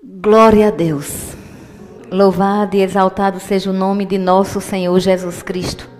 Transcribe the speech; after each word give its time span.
Glória 0.00 0.68
a 0.68 0.70
Deus. 0.70 1.36
Louvado 2.08 2.76
e 2.76 2.82
exaltado 2.82 3.40
seja 3.40 3.68
o 3.68 3.72
nome 3.72 4.06
de 4.06 4.16
nosso 4.16 4.60
Senhor 4.60 4.96
Jesus 5.00 5.42
Cristo. 5.42 5.90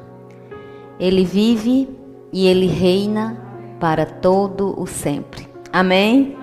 Ele 1.01 1.25
vive 1.25 1.89
e 2.33 2.47
ele 2.47 2.69
reina 2.69 3.37
para 3.81 4.07
todo 4.07 4.81
o 4.81 4.87
sempre. 4.87 5.49
Amém? 5.73 6.37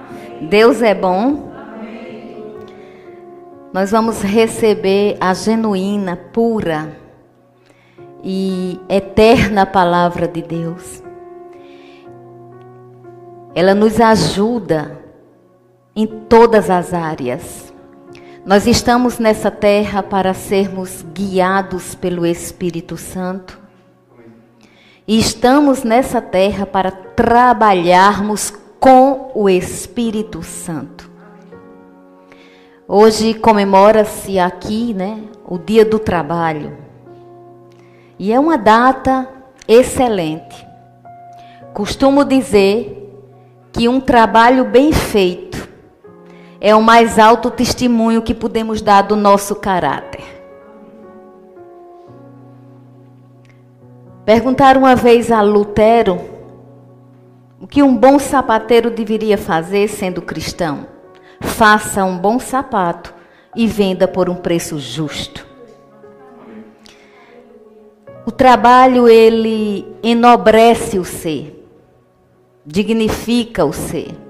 Deus 0.49 0.81
é 0.81 0.93
bom. 0.93 1.49
Nós 3.71 3.91
vamos 3.91 4.21
receber 4.21 5.15
a 5.21 5.33
genuína, 5.33 6.17
pura 6.17 6.97
e 8.21 8.77
eterna 8.89 9.65
palavra 9.65 10.27
de 10.27 10.41
Deus. 10.41 11.01
Ela 13.55 13.73
nos 13.73 14.01
ajuda 14.01 15.04
em 15.95 16.05
todas 16.05 16.69
as 16.69 16.93
áreas. 16.93 17.73
Nós 18.45 18.67
estamos 18.67 19.17
nessa 19.17 19.49
terra 19.49 20.03
para 20.03 20.33
sermos 20.33 21.03
guiados 21.13 21.95
pelo 21.95 22.25
Espírito 22.25 22.97
Santo. 22.97 23.57
E 25.07 25.17
estamos 25.17 25.83
nessa 25.83 26.21
terra 26.21 26.65
para 26.65 26.91
trabalharmos 26.91 28.53
com 28.79 29.31
o 29.33 29.49
Espírito 29.49 30.43
Santo. 30.43 31.09
Hoje 32.87 33.33
comemora-se 33.33 34.37
aqui, 34.37 34.93
né, 34.93 35.23
o 35.43 35.57
Dia 35.57 35.85
do 35.85 35.97
Trabalho. 35.97 36.77
E 38.19 38.31
é 38.31 38.39
uma 38.39 38.57
data 38.57 39.27
excelente. 39.67 40.65
Costumo 41.73 42.23
dizer 42.23 43.01
que 43.73 43.89
um 43.89 43.99
trabalho 43.99 44.65
bem 44.65 44.93
feito 44.93 45.44
é 46.65 46.75
o 46.75 46.81
mais 46.81 47.19
alto 47.19 47.51
testemunho 47.51 48.23
que 48.23 48.33
podemos 48.33 48.81
dar 48.81 49.03
do 49.03 49.15
nosso 49.15 49.53
caráter. 49.53 50.23
Perguntaram 54.25 54.81
uma 54.81 54.95
vez 54.95 55.31
a 55.31 55.43
Lutero 55.43 56.19
o 57.61 57.67
que 57.67 57.83
um 57.83 57.95
bom 57.95 58.17
sapateiro 58.17 58.89
deveria 58.89 59.37
fazer 59.37 59.87
sendo 59.87 60.23
cristão. 60.23 60.87
Faça 61.39 62.03
um 62.03 62.17
bom 62.17 62.39
sapato 62.39 63.13
e 63.55 63.67
venda 63.67 64.07
por 64.07 64.27
um 64.27 64.35
preço 64.35 64.79
justo. 64.79 65.45
O 68.25 68.31
trabalho 68.31 69.07
ele 69.07 69.85
enobrece 70.01 70.97
o 70.97 71.05
ser, 71.05 71.63
dignifica 72.65 73.63
o 73.63 73.71
ser. 73.71 74.24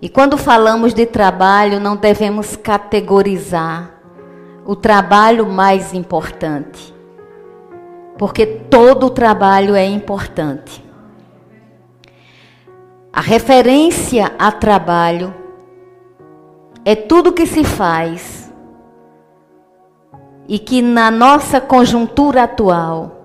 E 0.00 0.08
quando 0.08 0.38
falamos 0.38 0.94
de 0.94 1.06
trabalho, 1.06 1.80
não 1.80 1.96
devemos 1.96 2.54
categorizar 2.54 3.90
o 4.64 4.76
trabalho 4.76 5.46
mais 5.46 5.92
importante. 5.92 6.94
Porque 8.16 8.46
todo 8.46 9.10
trabalho 9.10 9.74
é 9.74 9.84
importante. 9.84 10.84
A 13.12 13.20
referência 13.20 14.32
a 14.38 14.52
trabalho 14.52 15.34
é 16.84 16.94
tudo 16.94 17.32
que 17.32 17.46
se 17.46 17.64
faz 17.64 18.52
e 20.46 20.58
que 20.58 20.80
na 20.80 21.10
nossa 21.10 21.60
conjuntura 21.60 22.44
atual 22.44 23.18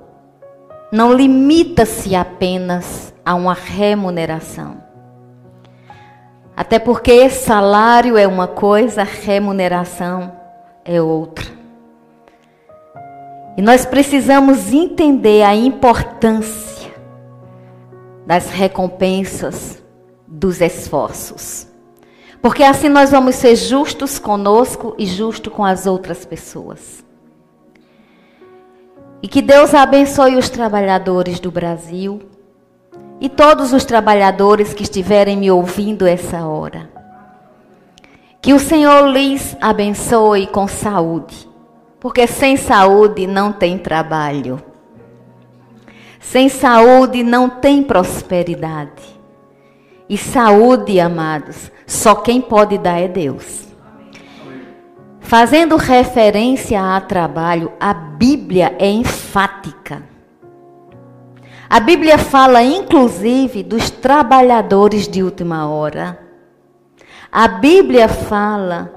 não 0.92 1.14
limita-se 1.14 2.16
apenas 2.16 3.14
a 3.26 3.36
uma 3.36 3.54
remuneração. 3.54 4.83
Até 6.56 6.78
porque 6.78 7.30
salário 7.30 8.18
é 8.18 8.28
uma 8.28 8.48
coisa, 8.48 9.04
remuneração 9.04 10.32
é 10.86 11.02
outra. 11.02 11.46
E 13.58 13.62
nós 13.62 13.86
precisamos 13.86 14.72
entender 14.72 15.44
a 15.44 15.56
importância 15.56 16.92
das 18.26 18.50
recompensas 18.50 19.82
dos 20.28 20.62
esforços. 20.62 21.68
Porque 22.42 22.64
assim 22.64 22.90
nós 22.90 23.12
vamos 23.12 23.36
ser 23.36 23.56
justos 23.56 24.20
conosco 24.20 24.96
e 24.98 25.06
justos 25.06 25.54
com 25.54 25.64
as 25.64 25.88
outras 25.88 26.26
pessoas. 26.26 27.04
E 29.22 29.28
que 29.28 29.42
Deus 29.42 29.74
abençoe 29.74 30.36
os 30.36 30.50
trabalhadores 30.50 31.40
do 31.40 31.50
Brasil 31.50 32.22
e 33.24 33.30
todos 33.30 33.72
os 33.72 33.86
trabalhadores 33.86 34.74
que 34.74 34.84
estiverem 34.84 35.38
me 35.38 35.50
ouvindo 35.50 36.06
essa 36.06 36.46
hora. 36.46 36.90
Que 38.42 38.54
o 38.54 38.60
Senhor 38.60 39.08
lhes 39.08 39.56
abençoe 39.62 40.46
com 40.46 40.68
saúde, 40.68 41.50
porque 42.02 42.28
sem 42.28 42.58
saúde 42.58 43.26
não 43.26 43.54
tem 43.54 43.78
trabalho. 43.78 44.62
Sem 46.20 46.50
saúde 46.50 47.24
não 47.24 47.50
tem 47.50 47.82
prosperidade. 47.82 49.18
E 50.10 50.18
saúde, 50.18 51.00
amados, 51.00 51.72
só 51.88 52.16
quem 52.16 52.42
pode 52.42 52.78
dar 52.78 53.00
é 53.00 53.08
Deus. 53.08 53.70
Fazendo 55.22 55.78
referência 55.78 56.78
a 56.94 57.00
trabalho, 57.00 57.72
a 57.80 57.94
Bíblia 57.94 58.76
é 58.78 58.90
enfática. 58.90 60.12
A 61.70 61.80
Bíblia 61.80 62.18
fala 62.18 62.62
inclusive 62.62 63.64
dos 63.64 63.90
trabalhadores 63.90 65.08
de 65.08 65.24
última 65.24 65.68
hora. 65.68 66.20
A 67.32 67.48
Bíblia 67.48 68.08
fala 68.08 68.94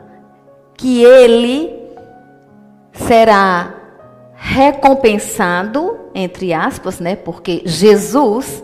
que 0.76 1.02
ele 1.02 1.72
será 2.92 3.74
recompensado, 4.34 5.98
entre 6.14 6.52
aspas, 6.52 7.00
né? 7.00 7.16
Porque 7.16 7.62
Jesus, 7.64 8.62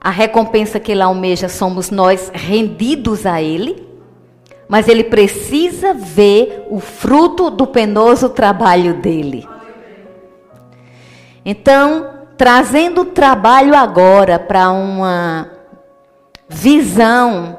a 0.00 0.10
recompensa 0.10 0.78
que 0.78 0.92
ele 0.92 1.02
almeja 1.02 1.48
somos 1.48 1.90
nós 1.90 2.30
rendidos 2.34 3.24
a 3.24 3.40
ele. 3.40 3.88
Mas 4.68 4.88
ele 4.88 5.04
precisa 5.04 5.92
ver 5.92 6.66
o 6.70 6.80
fruto 6.80 7.50
do 7.50 7.66
penoso 7.66 8.28
trabalho 8.30 8.94
dele. 8.94 9.46
Então, 11.44 12.21
trazendo 12.42 13.02
o 13.02 13.04
trabalho 13.04 13.72
agora 13.72 14.36
para 14.36 14.68
uma 14.72 15.48
visão 16.48 17.56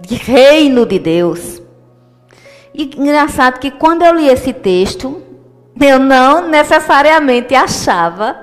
de 0.00 0.14
reino 0.14 0.86
de 0.86 0.98
Deus. 0.98 1.60
E 2.72 2.84
engraçado 2.96 3.58
que 3.58 3.70
quando 3.70 4.02
eu 4.06 4.14
li 4.14 4.26
esse 4.26 4.54
texto, 4.54 5.22
eu 5.78 5.98
não 5.98 6.48
necessariamente 6.48 7.54
achava 7.54 8.38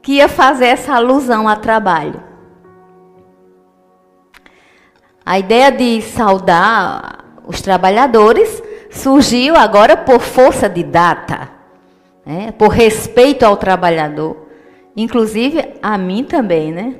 que 0.00 0.18
ia 0.18 0.28
fazer 0.28 0.66
essa 0.66 0.94
alusão 0.94 1.48
a 1.48 1.56
trabalho. 1.56 2.22
A 5.26 5.36
ideia 5.36 5.72
de 5.72 6.00
saudar 6.00 7.24
os 7.44 7.60
trabalhadores 7.60 8.62
surgiu 8.88 9.56
agora 9.56 9.96
por 9.96 10.20
força 10.20 10.68
de 10.68 10.84
data, 10.84 11.50
né? 12.24 12.52
por 12.52 12.68
respeito 12.68 13.44
ao 13.44 13.56
trabalhador. 13.56 14.41
Inclusive 14.96 15.74
a 15.82 15.96
mim 15.96 16.24
também, 16.24 16.72
né? 16.72 16.96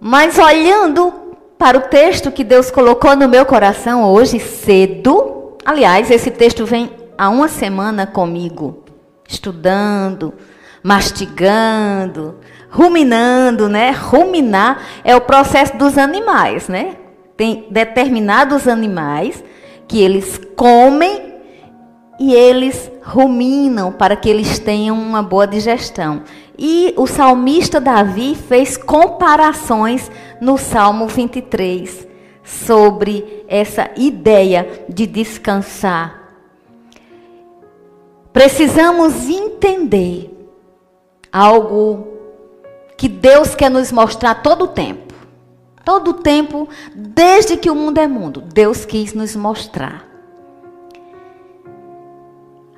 Mas 0.00 0.38
olhando 0.38 1.12
para 1.58 1.78
o 1.78 1.82
texto 1.82 2.32
que 2.32 2.42
Deus 2.42 2.70
colocou 2.70 3.14
no 3.16 3.28
meu 3.28 3.46
coração 3.46 4.04
hoje 4.04 4.38
cedo, 4.40 5.56
aliás, 5.64 6.10
esse 6.10 6.30
texto 6.30 6.66
vem 6.66 6.90
há 7.16 7.28
uma 7.28 7.48
semana 7.48 8.06
comigo, 8.06 8.82
estudando, 9.28 10.34
mastigando, 10.82 12.36
ruminando, 12.68 13.68
né? 13.68 13.90
Ruminar 13.90 14.82
é 15.04 15.14
o 15.14 15.20
processo 15.20 15.76
dos 15.76 15.96
animais, 15.96 16.68
né? 16.68 16.96
Tem 17.36 17.66
determinados 17.70 18.66
animais 18.68 19.42
que 19.86 20.00
eles 20.00 20.40
comem 20.56 21.34
e 22.18 22.34
eles 22.34 22.91
ruminam 23.02 23.92
para 23.92 24.16
que 24.16 24.28
eles 24.28 24.58
tenham 24.58 24.96
uma 24.96 25.22
boa 25.22 25.46
digestão. 25.46 26.22
E 26.56 26.94
o 26.96 27.06
salmista 27.06 27.80
Davi 27.80 28.34
fez 28.34 28.76
comparações 28.76 30.10
no 30.40 30.56
Salmo 30.56 31.06
23 31.06 32.06
sobre 32.44 33.44
essa 33.48 33.90
ideia 33.96 34.84
de 34.88 35.06
descansar. 35.06 36.20
Precisamos 38.32 39.28
entender 39.28 40.30
algo 41.30 42.08
que 42.96 43.08
Deus 43.08 43.54
quer 43.54 43.70
nos 43.70 43.90
mostrar 43.90 44.36
todo 44.36 44.64
o 44.64 44.68
tempo. 44.68 45.12
Todo 45.84 46.12
o 46.12 46.14
tempo, 46.14 46.68
desde 46.94 47.56
que 47.56 47.68
o 47.68 47.74
mundo 47.74 47.98
é 47.98 48.06
mundo, 48.06 48.40
Deus 48.40 48.84
quis 48.84 49.12
nos 49.12 49.34
mostrar 49.34 50.11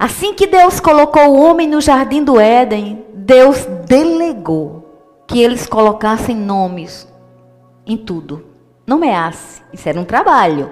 Assim 0.05 0.35
que 0.35 0.47
Deus 0.47 0.81
colocou 0.81 1.31
o 1.31 1.43
homem 1.43 1.67
no 1.67 1.81
jardim 1.81 2.23
do 2.23 2.39
Éden, 2.39 3.07
Deus 3.15 3.65
delegou 3.87 5.25
que 5.27 5.43
eles 5.43 5.67
colocassem 5.67 6.37
nomes 6.37 7.09
em 7.87 7.97
tudo. 7.97 8.45
nomeasse. 8.87 9.63
Isso 9.73 9.89
era 9.89 9.99
um 9.99 10.05
trabalho. 10.05 10.71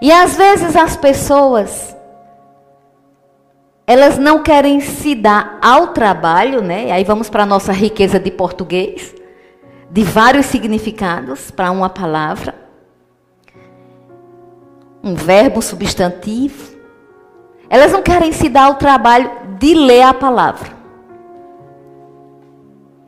E 0.00 0.12
às 0.12 0.36
vezes 0.36 0.76
as 0.76 0.96
pessoas 0.96 1.96
elas 3.84 4.16
não 4.16 4.44
querem 4.44 4.80
se 4.80 5.16
dar 5.16 5.58
ao 5.60 5.88
trabalho, 5.88 6.62
né? 6.62 6.92
Aí 6.92 7.02
vamos 7.02 7.28
para 7.28 7.42
a 7.42 7.46
nossa 7.46 7.72
riqueza 7.72 8.20
de 8.20 8.30
português, 8.30 9.16
de 9.90 10.04
vários 10.04 10.46
significados 10.46 11.50
para 11.50 11.72
uma 11.72 11.90
palavra. 11.90 12.67
Um 15.02 15.14
verbo 15.14 15.62
substantivo. 15.62 16.76
Elas 17.70 17.92
não 17.92 18.02
querem 18.02 18.32
se 18.32 18.48
dar 18.48 18.64
ao 18.64 18.74
trabalho 18.76 19.30
de 19.58 19.74
ler 19.74 20.02
a 20.02 20.14
palavra. 20.14 20.70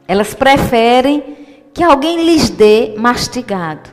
Elas 0.06 0.34
preferem 0.34 1.37
que 1.72 1.82
alguém 1.82 2.25
lhes 2.25 2.50
dê 2.50 2.94
mastigado. 2.98 3.90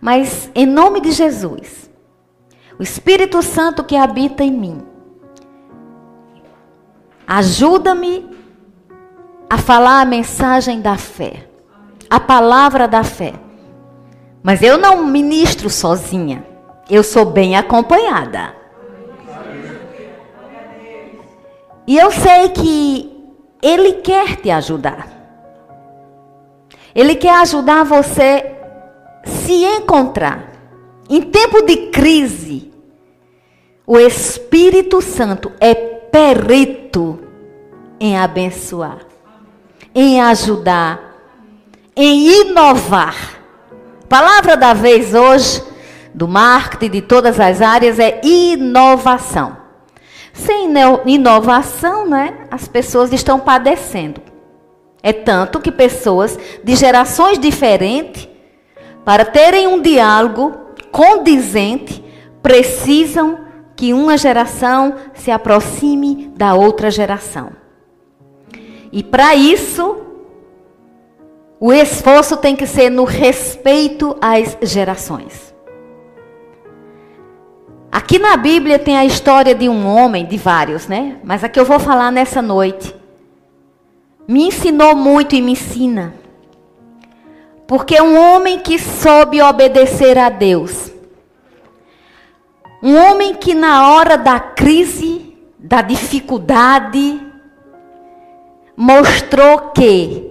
Mas 0.00 0.50
em 0.54 0.66
nome 0.66 1.00
de 1.00 1.12
Jesus, 1.12 1.90
o 2.78 2.82
Espírito 2.82 3.42
Santo 3.42 3.84
que 3.84 3.96
habita 3.96 4.44
em 4.44 4.52
mim, 4.52 4.88
Ajuda-me 7.30 8.26
a 9.50 9.58
falar 9.58 10.00
a 10.00 10.06
mensagem 10.06 10.80
da 10.80 10.96
fé, 10.96 11.46
a 12.08 12.18
palavra 12.18 12.88
da 12.88 13.04
fé. 13.04 13.34
Mas 14.42 14.62
eu 14.62 14.78
não 14.78 15.04
ministro 15.04 15.68
sozinha, 15.68 16.42
eu 16.88 17.02
sou 17.02 17.24
bem 17.26 17.56
acompanhada. 17.56 18.54
E 21.86 21.96
eu 21.96 22.10
sei 22.10 22.48
que 22.50 23.10
Ele 23.62 23.94
quer 23.94 24.36
te 24.36 24.50
ajudar. 24.50 25.08
Ele 26.94 27.14
quer 27.14 27.36
ajudar 27.40 27.84
você 27.84 28.54
se 29.24 29.64
encontrar. 29.64 30.52
Em 31.08 31.22
tempo 31.22 31.62
de 31.62 31.88
crise, 31.88 32.70
o 33.86 33.98
Espírito 33.98 35.00
Santo 35.00 35.50
é 35.58 35.74
perito 35.74 37.20
em 37.98 38.18
abençoar, 38.18 38.98
em 39.94 40.20
ajudar, 40.20 41.16
em 41.96 42.42
inovar. 42.42 43.16
Palavra 44.08 44.56
da 44.56 44.74
vez 44.74 45.14
hoje, 45.14 45.62
do 46.18 46.26
marketing 46.26 46.90
de 46.90 47.00
todas 47.00 47.38
as 47.38 47.62
áreas, 47.62 48.00
é 48.00 48.20
inovação. 48.24 49.56
Sem 50.32 50.68
inovação, 51.06 52.08
né, 52.08 52.38
as 52.50 52.66
pessoas 52.66 53.12
estão 53.12 53.38
padecendo. 53.38 54.20
É 55.00 55.12
tanto 55.12 55.60
que 55.60 55.70
pessoas 55.70 56.36
de 56.64 56.74
gerações 56.74 57.38
diferentes, 57.38 58.28
para 59.04 59.24
terem 59.24 59.68
um 59.68 59.80
diálogo 59.80 60.54
condizente, 60.90 62.04
precisam 62.42 63.46
que 63.76 63.92
uma 63.92 64.18
geração 64.18 64.96
se 65.14 65.30
aproxime 65.30 66.32
da 66.36 66.52
outra 66.52 66.90
geração. 66.90 67.52
E 68.90 69.04
para 69.04 69.36
isso, 69.36 69.98
o 71.60 71.72
esforço 71.72 72.36
tem 72.36 72.56
que 72.56 72.66
ser 72.66 72.90
no 72.90 73.04
respeito 73.04 74.16
às 74.20 74.58
gerações. 74.62 75.47
Aqui 77.90 78.18
na 78.18 78.36
Bíblia 78.36 78.78
tem 78.78 78.96
a 78.96 79.04
história 79.04 79.54
de 79.54 79.68
um 79.68 79.86
homem, 79.86 80.26
de 80.26 80.36
vários, 80.36 80.86
né? 80.86 81.16
Mas 81.24 81.42
a 81.42 81.48
que 81.48 81.58
eu 81.58 81.64
vou 81.64 81.78
falar 81.78 82.10
nessa 82.10 82.42
noite 82.42 82.94
me 84.26 84.46
ensinou 84.46 84.94
muito 84.94 85.34
e 85.34 85.40
me 85.40 85.52
ensina. 85.52 86.14
Porque 87.66 88.00
um 88.00 88.18
homem 88.18 88.58
que 88.58 88.78
soube 88.78 89.40
obedecer 89.40 90.18
a 90.18 90.28
Deus 90.28 90.88
um 92.82 92.96
homem 92.96 93.34
que 93.34 93.54
na 93.54 93.90
hora 93.90 94.16
da 94.16 94.38
crise, 94.38 95.36
da 95.58 95.82
dificuldade, 95.82 97.20
mostrou 98.76 99.72
que 99.72 100.30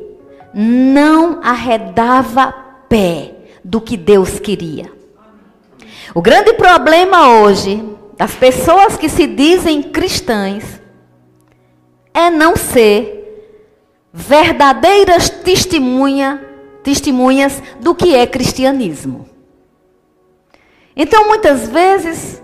não 0.54 1.42
arredava 1.44 2.54
pé 2.88 3.36
do 3.64 3.82
que 3.82 3.98
Deus 3.98 4.40
queria. 4.40 4.90
O 6.14 6.22
grande 6.22 6.54
problema 6.54 7.40
hoje 7.40 7.84
das 8.18 8.34
pessoas 8.34 8.98
que 8.98 9.10
se 9.10 9.28
dizem 9.28 9.84
cristãs 9.84 10.82
é 12.14 12.30
não 12.30 12.56
ser 12.56 13.18
verdadeiras 14.12 15.30
testemunha, 15.30 16.44
testemunhas 16.82 17.62
do 17.80 17.94
que 17.94 18.16
é 18.16 18.26
cristianismo. 18.26 19.28
Então, 20.96 21.28
muitas 21.28 21.68
vezes, 21.68 22.42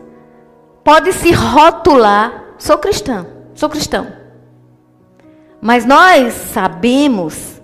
pode 0.83 1.11
se 1.13 1.31
rotular, 1.31 2.53
sou 2.59 2.77
cristã, 2.77 3.25
sou 3.55 3.67
cristão. 3.67 4.07
Mas 5.59 5.85
nós 5.85 6.33
sabemos 6.33 7.61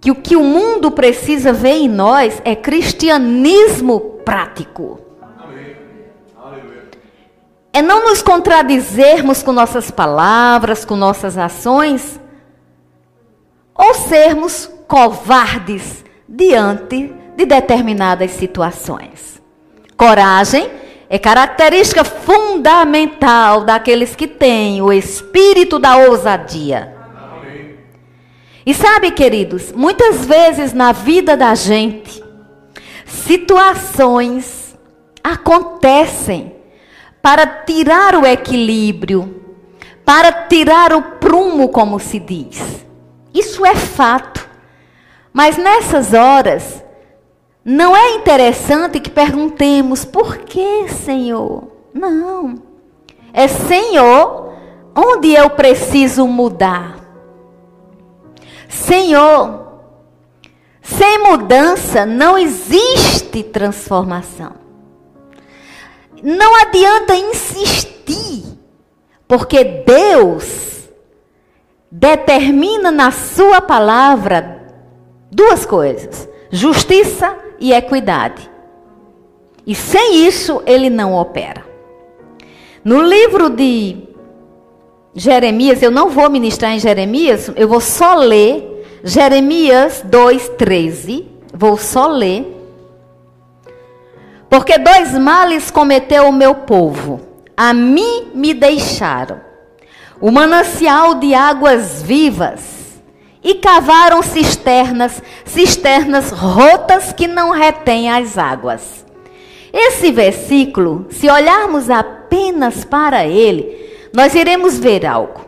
que 0.00 0.10
o 0.10 0.14
que 0.14 0.36
o 0.36 0.44
mundo 0.44 0.90
precisa 0.92 1.52
ver 1.52 1.72
em 1.72 1.88
nós 1.88 2.40
é 2.44 2.54
cristianismo 2.54 4.13
prático. 4.24 5.00
É 7.72 7.82
não 7.82 8.04
nos 8.04 8.22
contradizermos 8.22 9.42
com 9.42 9.52
nossas 9.52 9.90
palavras, 9.90 10.84
com 10.84 10.94
nossas 10.94 11.36
ações, 11.36 12.20
ou 13.74 13.94
sermos 13.94 14.70
covardes 14.86 16.04
diante 16.28 17.12
de 17.36 17.44
determinadas 17.44 18.30
situações. 18.30 19.42
Coragem 19.96 20.70
é 21.08 21.18
característica 21.18 22.04
fundamental 22.04 23.64
daqueles 23.64 24.16
que 24.16 24.26
têm 24.26 24.80
o 24.80 24.92
espírito 24.92 25.78
da 25.78 25.96
ousadia. 25.96 26.94
E 28.66 28.72
sabe, 28.72 29.10
queridos, 29.10 29.72
muitas 29.72 30.24
vezes 30.24 30.72
na 30.72 30.92
vida 30.92 31.36
da 31.36 31.54
gente, 31.54 32.23
situações 33.14 34.76
acontecem 35.22 36.54
para 37.22 37.46
tirar 37.46 38.14
o 38.16 38.26
equilíbrio, 38.26 39.42
para 40.04 40.30
tirar 40.30 40.92
o 40.92 41.00
prumo, 41.02 41.70
como 41.70 41.98
se 41.98 42.18
diz. 42.18 42.84
Isso 43.32 43.64
é 43.64 43.74
fato. 43.74 44.46
Mas 45.32 45.56
nessas 45.56 46.12
horas, 46.12 46.84
não 47.64 47.96
é 47.96 48.16
interessante 48.16 49.00
que 49.00 49.10
perguntemos 49.10 50.04
por 50.04 50.38
que, 50.38 50.88
Senhor? 50.88 51.64
Não. 51.94 52.62
É 53.32 53.48
Senhor, 53.48 54.52
onde 54.94 55.32
eu 55.32 55.48
preciso 55.50 56.28
mudar? 56.28 56.98
Senhor, 58.68 59.63
sem 60.84 61.18
mudança 61.18 62.04
não 62.04 62.36
existe 62.36 63.42
transformação. 63.42 64.52
Não 66.22 66.60
adianta 66.60 67.16
insistir, 67.16 68.44
porque 69.26 69.64
Deus 69.64 70.90
determina 71.90 72.90
na 72.90 73.10
Sua 73.10 73.62
palavra 73.62 74.62
duas 75.30 75.64
coisas: 75.64 76.28
justiça 76.50 77.34
e 77.58 77.72
equidade. 77.72 78.50
E 79.66 79.74
sem 79.74 80.26
isso 80.26 80.62
ele 80.66 80.90
não 80.90 81.14
opera. 81.14 81.64
No 82.84 83.00
livro 83.00 83.48
de 83.48 84.06
Jeremias, 85.14 85.82
eu 85.82 85.90
não 85.90 86.10
vou 86.10 86.28
ministrar 86.28 86.72
em 86.72 86.78
Jeremias, 86.78 87.50
eu 87.56 87.66
vou 87.66 87.80
só 87.80 88.16
ler 88.16 88.73
Jeremias 89.06 90.02
2:13, 90.02 91.26
vou 91.52 91.76
só 91.76 92.06
ler. 92.06 92.50
Porque 94.48 94.78
dois 94.78 95.12
males 95.18 95.70
cometeu 95.70 96.26
o 96.26 96.32
meu 96.32 96.54
povo, 96.54 97.20
a 97.54 97.74
mim 97.74 98.30
me 98.34 98.54
deixaram 98.54 99.42
o 100.18 100.30
manancial 100.30 101.16
de 101.16 101.34
águas 101.34 102.02
vivas 102.02 103.02
e 103.42 103.56
cavaram 103.56 104.22
cisternas, 104.22 105.22
cisternas 105.44 106.30
rotas 106.30 107.12
que 107.12 107.26
não 107.26 107.50
retêm 107.50 108.08
as 108.08 108.38
águas. 108.38 109.04
Esse 109.70 110.10
versículo, 110.10 111.08
se 111.10 111.28
olharmos 111.28 111.90
apenas 111.90 112.86
para 112.86 113.26
ele, 113.26 114.08
nós 114.14 114.34
iremos 114.34 114.78
ver 114.78 115.04
algo. 115.04 115.44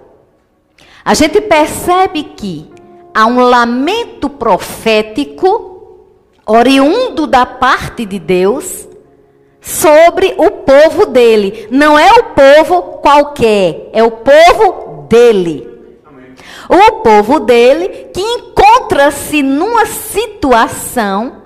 A 1.03 1.15
gente 1.15 1.41
percebe 1.41 2.23
que 2.37 2.76
há 3.17 3.27
um 3.27 3.41
lamento 3.41 4.29
profético, 4.29 6.05
oriundo 6.47 7.27
da 7.27 7.47
parte 7.47 8.05
de 8.05 8.19
Deus, 8.19 8.87
sobre 9.61 10.35
o 10.37 10.51
povo 10.51 11.07
dele. 11.07 11.67
Não 11.71 11.99
é 11.99 12.13
o 12.13 12.25
povo 12.35 12.83
qualquer, 13.01 13.89
é 13.93 14.03
o 14.03 14.11
povo 14.11 15.07
dele 15.09 15.77
o 16.69 17.03
povo 17.03 17.41
dele, 17.41 18.09
que 18.13 18.21
encontra-se 18.21 19.43
numa 19.43 19.87
situação 19.87 21.43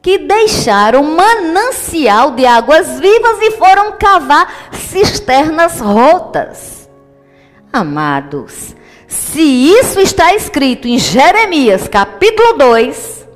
que 0.00 0.18
deixaram 0.18 1.02
manancial 1.02 2.32
de 2.32 2.44
águas 2.44 2.98
vivas 2.98 3.38
e 3.40 3.52
foram 3.52 3.92
cavar 3.92 4.70
cisternas 4.72 5.80
rotas. 5.80 6.88
Amados, 7.72 8.74
se 9.12 9.42
isso 9.42 10.00
está 10.00 10.34
escrito 10.34 10.88
em 10.88 10.98
Jeremias 10.98 11.86
capítulo 11.86 12.54
2, 12.54 13.28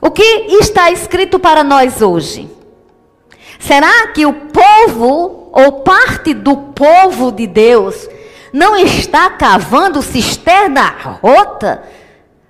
o 0.00 0.12
que 0.12 0.22
está 0.60 0.92
escrito 0.92 1.40
para 1.40 1.64
nós 1.64 2.00
hoje? 2.00 2.48
Será 3.58 4.06
que 4.08 4.24
o 4.24 4.32
povo, 4.32 5.50
ou 5.52 5.72
parte 5.82 6.32
do 6.32 6.56
povo 6.56 7.32
de 7.32 7.48
Deus, 7.48 8.08
não 8.52 8.76
está 8.76 9.28
cavando 9.30 10.00
cisterna 10.02 10.94
rota, 11.20 11.82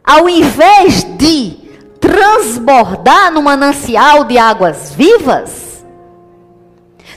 ao 0.04 0.28
invés 0.28 1.04
de 1.16 1.56
transbordar 1.98 3.32
no 3.32 3.42
manancial 3.42 4.24
de 4.24 4.36
águas 4.36 4.94
vivas? 4.94 5.86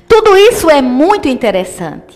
Tudo 0.07 0.37
isso 0.37 0.69
é 0.69 0.81
muito 0.81 1.27
interessante. 1.27 2.12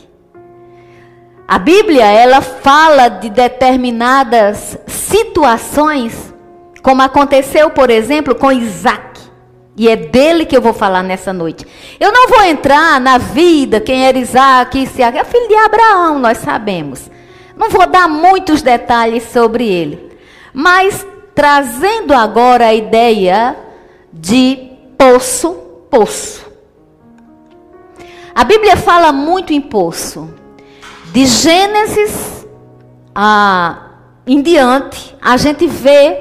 A 1.48 1.58
Bíblia, 1.58 2.06
ela 2.06 2.42
fala 2.42 3.08
de 3.08 3.30
determinadas 3.30 4.78
situações, 4.86 6.34
como 6.84 7.02
aconteceu, 7.02 7.70
por 7.70 7.90
exemplo, 7.90 8.36
com 8.36 8.52
Isaac. 8.52 9.22
E 9.78 9.88
é 9.88 9.96
dele 9.96 10.46
que 10.46 10.58
eu 10.58 10.62
vou 10.62 10.74
falar 10.74 11.04
nessa 11.04 11.32
noite. 11.32 11.66
Eu 12.00 12.12
não 12.12 12.28
vou 12.28 12.42
entrar 12.44 13.00
na 13.00 13.18
vida, 13.18 13.80
quem 13.80 14.06
era 14.06 14.18
Isaac, 14.18 14.78
Isaac, 14.78 15.18
é 15.18 15.24
filho 15.24 15.48
de 15.48 15.56
Abraão, 15.56 16.20
nós 16.20 16.40
sabemos. 16.40 17.10
Não 17.56 17.70
vou 17.70 17.88
dar 17.88 18.10
muitos 18.10 18.62
detalhes 18.62 19.24
sobre 19.32 19.70
ele. 19.70 20.18
Mas 20.54 21.08
trazendo 21.34 22.14
agora 22.14 22.66
a 22.66 22.74
ideia 22.74 23.56
de 24.12 24.72
poço, 24.98 25.54
poço. 25.90 26.46
A 28.36 28.44
Bíblia 28.44 28.76
fala 28.76 29.14
muito 29.14 29.54
em 29.54 29.62
poço. 29.62 30.30
De 31.18 31.26
Gênesis 31.26 32.46
a, 33.16 33.90
em 34.28 34.40
diante, 34.40 35.18
a 35.20 35.36
gente 35.36 35.66
vê 35.66 36.16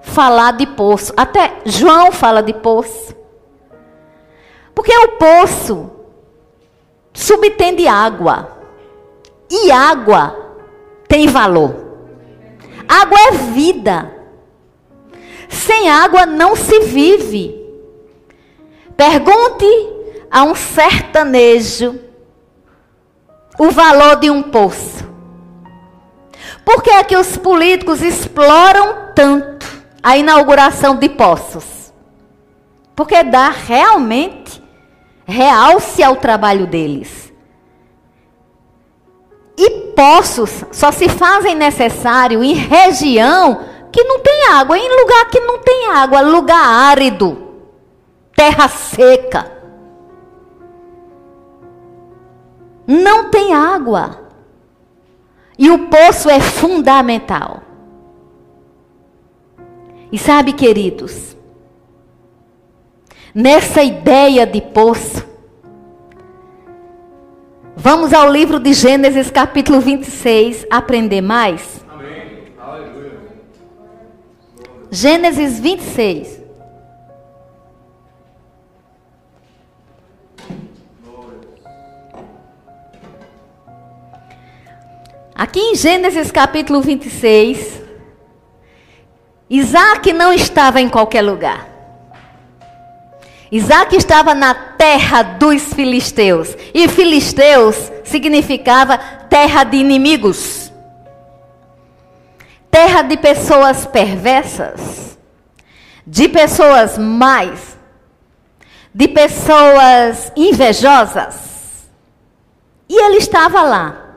falar 0.00 0.52
de 0.52 0.66
poço. 0.68 1.12
Até 1.14 1.52
João 1.66 2.10
fala 2.10 2.42
de 2.42 2.54
poço. 2.54 3.14
Porque 4.74 4.90
o 4.90 5.08
poço 5.18 5.90
subtende 7.12 7.86
água. 7.86 8.58
E 9.50 9.70
água 9.70 10.34
tem 11.06 11.28
valor. 11.28 11.74
Água 12.88 13.18
é 13.28 13.32
vida. 13.52 14.14
Sem 15.50 15.90
água 15.90 16.24
não 16.24 16.56
se 16.56 16.80
vive. 16.84 17.54
Pergunte 18.96 19.66
a 20.30 20.42
um 20.44 20.54
sertanejo 20.54 22.07
o 23.58 23.70
valor 23.70 24.16
de 24.16 24.30
um 24.30 24.42
poço. 24.42 25.06
Por 26.64 26.82
que 26.82 26.90
é 26.90 27.02
que 27.02 27.16
os 27.16 27.36
políticos 27.36 28.00
exploram 28.00 29.08
tanto 29.14 29.66
a 30.02 30.16
inauguração 30.16 30.94
de 30.96 31.08
poços? 31.08 31.92
Porque 32.94 33.22
dá 33.24 33.48
realmente 33.48 34.62
realce 35.26 36.02
ao 36.02 36.16
trabalho 36.16 36.66
deles. 36.66 37.32
E 39.56 39.70
poços 39.94 40.64
só 40.70 40.92
se 40.92 41.08
fazem 41.08 41.54
necessário 41.54 42.44
em 42.44 42.54
região 42.54 43.64
que 43.90 44.04
não 44.04 44.20
tem 44.20 44.48
água, 44.52 44.78
em 44.78 44.88
lugar 45.00 45.28
que 45.30 45.40
não 45.40 45.58
tem 45.58 45.90
água, 45.90 46.20
lugar 46.20 46.64
árido, 46.64 47.54
terra 48.36 48.68
seca. 48.68 49.57
Não 52.88 53.28
tem 53.28 53.52
água. 53.52 54.18
E 55.58 55.70
o 55.70 55.88
poço 55.88 56.30
é 56.30 56.40
fundamental. 56.40 57.62
E 60.10 60.16
sabe, 60.16 60.54
queridos, 60.54 61.36
nessa 63.34 63.82
ideia 63.82 64.46
de 64.46 64.62
poço, 64.62 65.22
vamos 67.76 68.14
ao 68.14 68.32
livro 68.32 68.58
de 68.58 68.72
Gênesis, 68.72 69.30
capítulo 69.30 69.80
26, 69.80 70.66
aprender 70.70 71.20
mais. 71.20 71.84
Gênesis 74.90 75.60
26. 75.60 76.37
Aqui 85.38 85.60
em 85.60 85.74
Gênesis 85.76 86.30
capítulo 86.30 86.82
26, 86.82 87.80
Isaac 89.48 90.12
não 90.12 90.32
estava 90.32 90.80
em 90.80 90.88
qualquer 90.88 91.22
lugar. 91.22 91.66
Isaac 93.50 93.96
estava 93.96 94.34
na 94.34 94.52
terra 94.52 95.22
dos 95.22 95.72
filisteus. 95.72 96.54
E 96.74 96.86
filisteus 96.88 97.90
significava 98.04 98.98
terra 98.98 99.64
de 99.64 99.78
inimigos 99.78 100.68
terra 102.70 103.02
de 103.02 103.16
pessoas 103.16 103.86
perversas, 103.86 105.18
de 106.06 106.28
pessoas 106.28 106.96
mais, 106.96 107.76
de 108.94 109.08
pessoas 109.08 110.32
invejosas. 110.36 111.88
E 112.88 112.94
ele 113.04 113.16
estava 113.16 113.62
lá. 113.62 114.07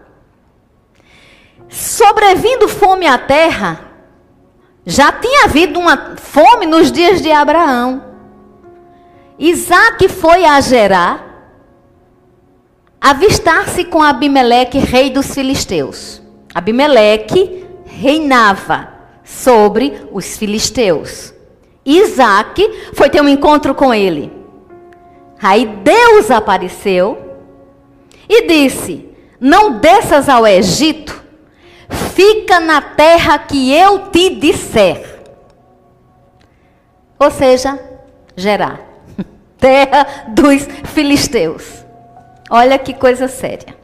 Sobrevindo 1.72 2.68
fome 2.68 3.08
à 3.08 3.18
terra, 3.18 3.80
já 4.86 5.10
tinha 5.10 5.46
havido 5.46 5.80
uma 5.80 6.18
fome 6.18 6.66
nos 6.66 6.92
dias 6.92 7.22
de 7.22 7.32
Abraão. 7.32 8.04
Isaac 9.40 10.10
foi 10.10 10.44
a 10.44 10.60
Gerar, 10.60 11.26
avistar-se 13.00 13.86
com 13.86 14.04
Abimeleque, 14.04 14.80
rei 14.80 15.10
dos 15.10 15.34
filisteus. 15.34 16.22
Abimeleque 16.54 17.66
reinava 17.86 18.90
sobre 19.24 19.94
os 20.12 20.38
filisteus. 20.38 21.34
Isaac 21.86 22.92
foi 22.94 23.10
ter 23.10 23.22
um 23.22 23.30
encontro 23.30 23.74
com 23.74 23.94
ele. 23.94 24.30
Aí 25.42 25.66
Deus 25.66 26.30
apareceu 26.30 27.18
e 28.28 28.46
disse: 28.46 29.10
Não 29.40 29.80
desças 29.80 30.28
ao 30.28 30.46
Egito, 30.46 31.21
fica 32.22 32.60
na 32.60 32.80
terra 32.82 33.40
que 33.40 33.74
eu 33.74 34.10
te 34.10 34.36
disser. 34.36 35.20
Ou 37.18 37.32
seja, 37.32 37.80
Gerar, 38.34 38.80
terra 39.60 40.26
dos 40.30 40.66
filisteus. 40.94 41.84
Olha 42.50 42.80
que 42.80 42.94
coisa 42.94 43.28
séria. 43.28 43.76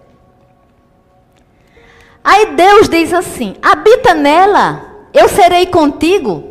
Aí 2.23 2.55
Deus 2.55 2.87
diz 2.87 3.11
assim: 3.11 3.55
habita 3.61 4.13
nela, 4.13 5.09
eu 5.13 5.27
serei 5.27 5.65
contigo, 5.65 6.43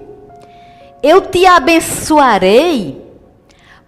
eu 1.02 1.23
te 1.23 1.47
abençoarei, 1.47 3.02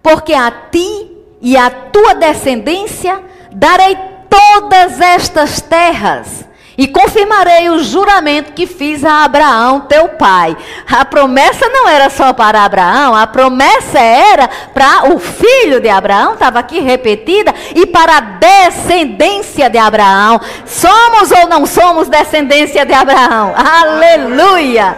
porque 0.01 0.33
a 0.33 0.49
ti 0.49 1.11
e 1.39 1.55
a 1.55 1.69
tua 1.69 2.15
descendência 2.15 3.23
darei 3.51 3.95
todas 4.27 4.99
estas 4.99 5.61
terras 5.61 6.48
e 6.79 6.87
confirmarei 6.87 7.69
o 7.69 7.83
juramento 7.83 8.53
que 8.53 8.65
fiz 8.65 9.03
a 9.03 9.25
Abraão, 9.25 9.81
teu 9.81 10.07
pai. 10.07 10.55
A 10.89 11.03
promessa 11.03 11.67
não 11.67 11.89
era 11.89 12.09
só 12.09 12.31
para 12.31 12.63
Abraão, 12.63 13.13
a 13.13 13.27
promessa 13.27 13.99
era 13.99 14.47
para 14.73 15.13
o 15.13 15.19
filho 15.19 15.81
de 15.81 15.89
Abraão, 15.89 16.35
estava 16.35 16.57
aqui 16.59 16.79
repetida, 16.79 17.53
e 17.75 17.85
para 17.85 18.15
a 18.15 18.21
descendência 18.21 19.69
de 19.69 19.77
Abraão. 19.77 20.39
Somos 20.65 21.29
ou 21.31 21.49
não 21.49 21.65
somos 21.65 22.07
descendência 22.07 22.85
de 22.85 22.93
Abraão? 22.93 23.53
Aleluia! 23.57 24.97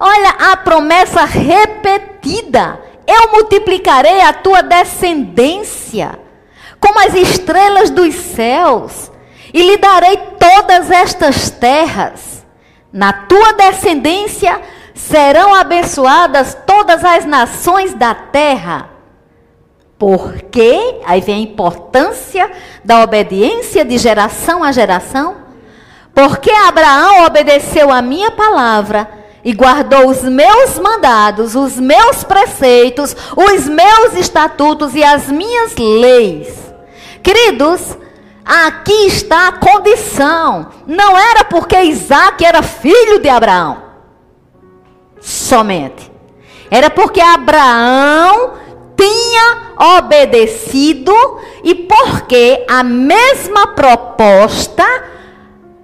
Olha 0.00 0.30
a 0.50 0.56
promessa 0.56 1.24
repetida. 1.24 2.80
Eu 3.06 3.30
multiplicarei 3.30 4.20
a 4.20 4.32
tua 4.32 4.62
descendência 4.62 6.18
como 6.80 6.98
as 6.98 7.14
estrelas 7.14 7.88
dos 7.88 8.12
céus 8.16 9.11
e 9.52 9.62
lhe 9.62 9.76
darei 9.76 10.16
todas 10.38 10.90
estas 10.90 11.50
terras. 11.50 12.44
Na 12.92 13.12
tua 13.12 13.52
descendência 13.52 14.60
serão 14.94 15.54
abençoadas 15.54 16.56
todas 16.66 17.04
as 17.04 17.24
nações 17.24 17.94
da 17.94 18.14
terra. 18.14 18.90
Porque, 19.98 21.00
aí 21.04 21.20
vem 21.20 21.36
a 21.36 21.50
importância 21.50 22.50
da 22.84 23.02
obediência 23.02 23.84
de 23.84 23.98
geração 23.98 24.64
a 24.64 24.72
geração, 24.72 25.36
Porque 26.14 26.50
Abraão 26.50 27.24
obedeceu 27.24 27.90
a 27.90 28.02
minha 28.02 28.30
palavra 28.30 29.08
e 29.42 29.52
guardou 29.52 30.08
os 30.08 30.22
meus 30.22 30.78
mandados, 30.78 31.54
os 31.54 31.76
meus 31.76 32.22
preceitos, 32.22 33.16
os 33.34 33.66
meus 33.66 34.14
estatutos 34.14 34.94
e 34.94 35.02
as 35.02 35.28
minhas 35.28 35.74
leis. 35.76 36.54
Queridos, 37.22 37.96
aqui 38.44 39.06
está 39.06 39.48
a 39.48 39.52
condição. 39.52 40.68
Não 40.86 41.16
era 41.16 41.44
porque 41.44 41.80
Isaac 41.82 42.44
era 42.44 42.62
filho 42.62 43.18
de 43.20 43.28
Abraão. 43.28 43.82
Somente. 45.20 46.10
Era 46.70 46.90
porque 46.90 47.20
Abraão 47.20 48.54
tinha 48.96 49.98
obedecido 49.98 51.12
e 51.62 51.74
porque 51.74 52.64
a 52.68 52.82
mesma 52.82 53.68
proposta 53.68 54.84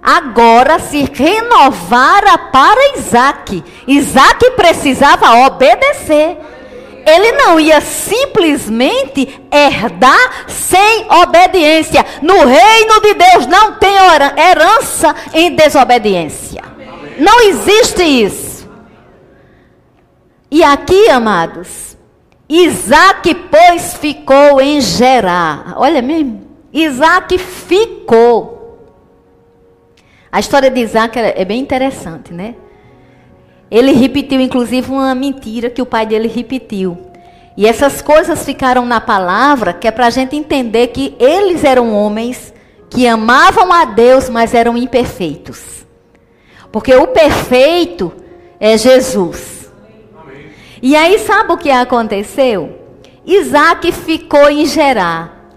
agora 0.01 0.79
se 0.79 1.03
renovara 1.03 2.37
para 2.37 2.97
Isaac. 2.97 3.63
Isaac 3.87 4.51
precisava 4.51 5.45
obedecer. 5.45 6.37
Ele 7.05 7.31
não 7.33 7.59
ia 7.59 7.81
simplesmente 7.81 9.41
herdar 9.51 10.47
sem 10.47 11.05
obediência. 11.23 12.05
No 12.21 12.45
reino 12.45 13.01
de 13.01 13.13
Deus 13.13 13.47
não 13.47 13.73
tem 13.73 13.93
herança 14.37 15.15
em 15.33 15.55
desobediência. 15.55 16.63
Não 17.17 17.41
existe 17.41 18.03
isso. 18.03 18.69
E 20.51 20.63
aqui, 20.63 21.09
amados, 21.09 21.97
Isaac, 22.47 23.35
pois, 23.35 23.93
ficou 23.95 24.59
em 24.59 24.81
Gerar. 24.81 25.75
Olha 25.77 26.01
mesmo. 26.01 26.47
Isaac 26.73 27.37
ficou. 27.37 28.57
A 30.31 30.39
história 30.39 30.69
de 30.69 30.79
Isaac 30.79 31.17
é 31.17 31.45
bem 31.45 31.59
interessante, 31.59 32.33
né? 32.33 32.55
Ele 33.69 33.91
repetiu, 33.91 34.39
inclusive, 34.39 34.91
uma 34.91 35.13
mentira 35.13 35.69
que 35.69 35.81
o 35.81 35.85
pai 35.85 36.05
dele 36.05 36.27
repetiu. 36.27 36.97
E 37.55 37.67
essas 37.67 38.01
coisas 38.01 38.45
ficaram 38.45 38.85
na 38.85 39.01
palavra, 39.01 39.73
que 39.73 39.87
é 39.87 39.91
para 39.91 40.07
a 40.07 40.09
gente 40.09 40.35
entender 40.35 40.87
que 40.87 41.15
eles 41.19 41.63
eram 41.63 41.93
homens 41.93 42.53
que 42.89 43.07
amavam 43.07 43.71
a 43.71 43.85
Deus, 43.85 44.29
mas 44.29 44.53
eram 44.53 44.77
imperfeitos. 44.77 45.85
Porque 46.71 46.93
o 46.95 47.07
perfeito 47.07 48.13
é 48.59 48.77
Jesus. 48.77 49.69
Amém. 50.19 50.45
E 50.81 50.95
aí, 50.95 51.19
sabe 51.19 51.51
o 51.51 51.57
que 51.57 51.69
aconteceu? 51.69 52.79
Isaac 53.25 53.91
ficou 53.91 54.49
em 54.49 54.65
Gerar. 54.65 55.51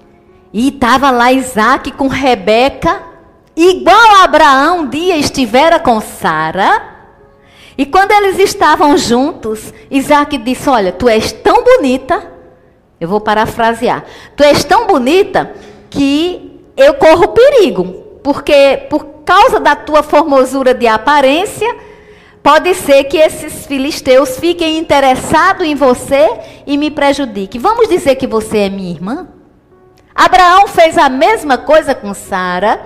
E 0.52 0.68
estava 0.68 1.10
lá 1.10 1.32
Isaac 1.32 1.90
com 1.92 2.08
Rebeca 2.08 3.02
igual 3.56 4.22
Abraão 4.22 4.80
um 4.80 4.88
dia 4.88 5.16
estivera 5.16 5.78
com 5.78 6.00
Sara. 6.00 6.91
E 7.76 7.86
quando 7.86 8.12
eles 8.12 8.38
estavam 8.38 8.96
juntos, 8.96 9.72
Isaac 9.90 10.36
disse: 10.38 10.68
Olha, 10.68 10.92
tu 10.92 11.08
és 11.08 11.32
tão 11.32 11.62
bonita. 11.64 12.30
Eu 13.00 13.08
vou 13.08 13.20
parafrasear. 13.20 14.04
Tu 14.36 14.44
és 14.44 14.64
tão 14.64 14.86
bonita 14.86 15.52
que 15.90 16.60
eu 16.76 16.94
corro 16.94 17.28
perigo. 17.28 17.84
Porque 18.22 18.86
por 18.88 19.04
causa 19.24 19.58
da 19.58 19.74
tua 19.74 20.02
formosura 20.02 20.72
de 20.72 20.86
aparência, 20.86 21.74
pode 22.42 22.74
ser 22.74 23.04
que 23.04 23.16
esses 23.16 23.66
filisteus 23.66 24.38
fiquem 24.38 24.78
interessados 24.78 25.66
em 25.66 25.74
você 25.74 26.28
e 26.66 26.76
me 26.76 26.90
prejudiquem. 26.90 27.60
Vamos 27.60 27.88
dizer 27.88 28.16
que 28.16 28.26
você 28.26 28.58
é 28.58 28.68
minha 28.68 28.90
irmã? 28.90 29.28
Abraão 30.14 30.68
fez 30.68 30.98
a 30.98 31.08
mesma 31.08 31.58
coisa 31.58 31.94
com 31.94 32.12
Sara 32.12 32.80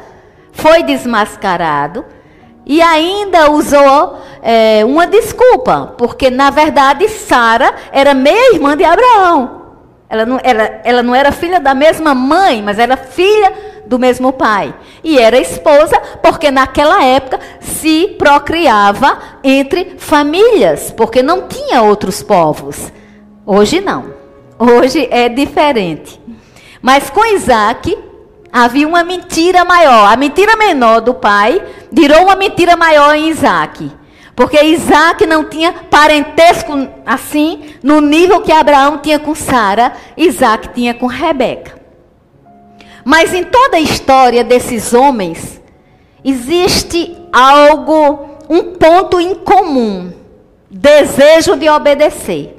foi 0.56 0.82
desmascarado 0.82 2.04
e 2.66 2.82
ainda 2.82 3.50
usou 3.50 4.18
é, 4.42 4.84
uma 4.84 5.06
desculpa, 5.06 5.94
porque 5.96 6.28
na 6.28 6.50
verdade 6.50 7.08
Sara 7.08 7.72
era 7.92 8.12
meia 8.12 8.54
irmã 8.54 8.76
de 8.76 8.82
Abraão. 8.82 9.62
Ela 10.08 10.26
não, 10.26 10.38
ela 10.84 11.02
não 11.02 11.14
era 11.14 11.32
filha 11.32 11.58
da 11.58 11.74
mesma 11.74 12.14
mãe, 12.14 12.62
mas 12.62 12.78
era 12.78 12.96
filha 12.96 13.52
do 13.86 13.98
mesmo 13.98 14.32
pai. 14.32 14.74
E 15.02 15.18
era 15.18 15.38
esposa, 15.38 15.98
porque 16.22 16.50
naquela 16.50 17.04
época 17.04 17.40
se 17.60 18.14
procriava 18.18 19.18
entre 19.42 19.94
famílias, 19.98 20.92
porque 20.92 21.22
não 21.22 21.48
tinha 21.48 21.82
outros 21.82 22.22
povos. 22.22 22.92
Hoje 23.44 23.80
não. 23.80 24.14
Hoje 24.58 25.08
é 25.10 25.28
diferente. 25.28 26.20
Mas 26.80 27.10
com 27.10 27.24
Isaac, 27.24 27.96
havia 28.64 28.88
uma 28.88 29.04
mentira 29.04 29.66
maior. 29.66 30.10
A 30.10 30.16
mentira 30.16 30.56
menor 30.56 31.00
do 31.00 31.12
pai 31.12 31.62
virou 31.92 32.22
uma 32.24 32.34
mentira 32.34 32.74
maior 32.74 33.14
em 33.14 33.28
Isaac. 33.28 33.92
Porque 34.34 34.62
Isaac 34.62 35.26
não 35.26 35.44
tinha 35.44 35.72
parentesco 35.90 36.72
assim, 37.04 37.74
no 37.82 38.00
nível 38.00 38.40
que 38.40 38.52
Abraão 38.52 38.98
tinha 38.98 39.18
com 39.18 39.34
Sara, 39.34 39.92
Isaac 40.16 40.70
tinha 40.74 40.94
com 40.94 41.06
Rebeca. 41.06 41.78
Mas 43.04 43.34
em 43.34 43.44
toda 43.44 43.76
a 43.76 43.80
história 43.80 44.42
desses 44.42 44.94
homens, 44.94 45.60
existe 46.24 47.16
algo, 47.32 48.38
um 48.48 48.72
ponto 48.74 49.20
em 49.20 49.34
comum: 49.34 50.12
desejo 50.70 51.56
de 51.56 51.68
obedecer. 51.68 52.55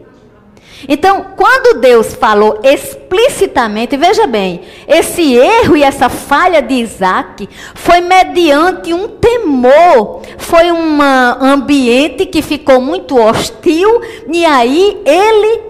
Então, 0.87 1.27
quando 1.35 1.79
Deus 1.79 2.13
falou 2.13 2.59
explicitamente, 2.63 3.97
veja 3.97 4.27
bem, 4.27 4.61
esse 4.87 5.35
erro 5.35 5.75
e 5.75 5.83
essa 5.83 6.09
falha 6.09 6.61
de 6.61 6.75
Isaac 6.75 7.47
foi 7.73 8.01
mediante 8.01 8.93
um 8.93 9.07
temor, 9.07 10.21
foi 10.37 10.71
um 10.71 11.01
ambiente 11.01 12.25
que 12.25 12.41
ficou 12.41 12.81
muito 12.81 13.17
hostil, 13.17 14.01
e 14.31 14.45
aí 14.45 15.01
ele 15.05 15.61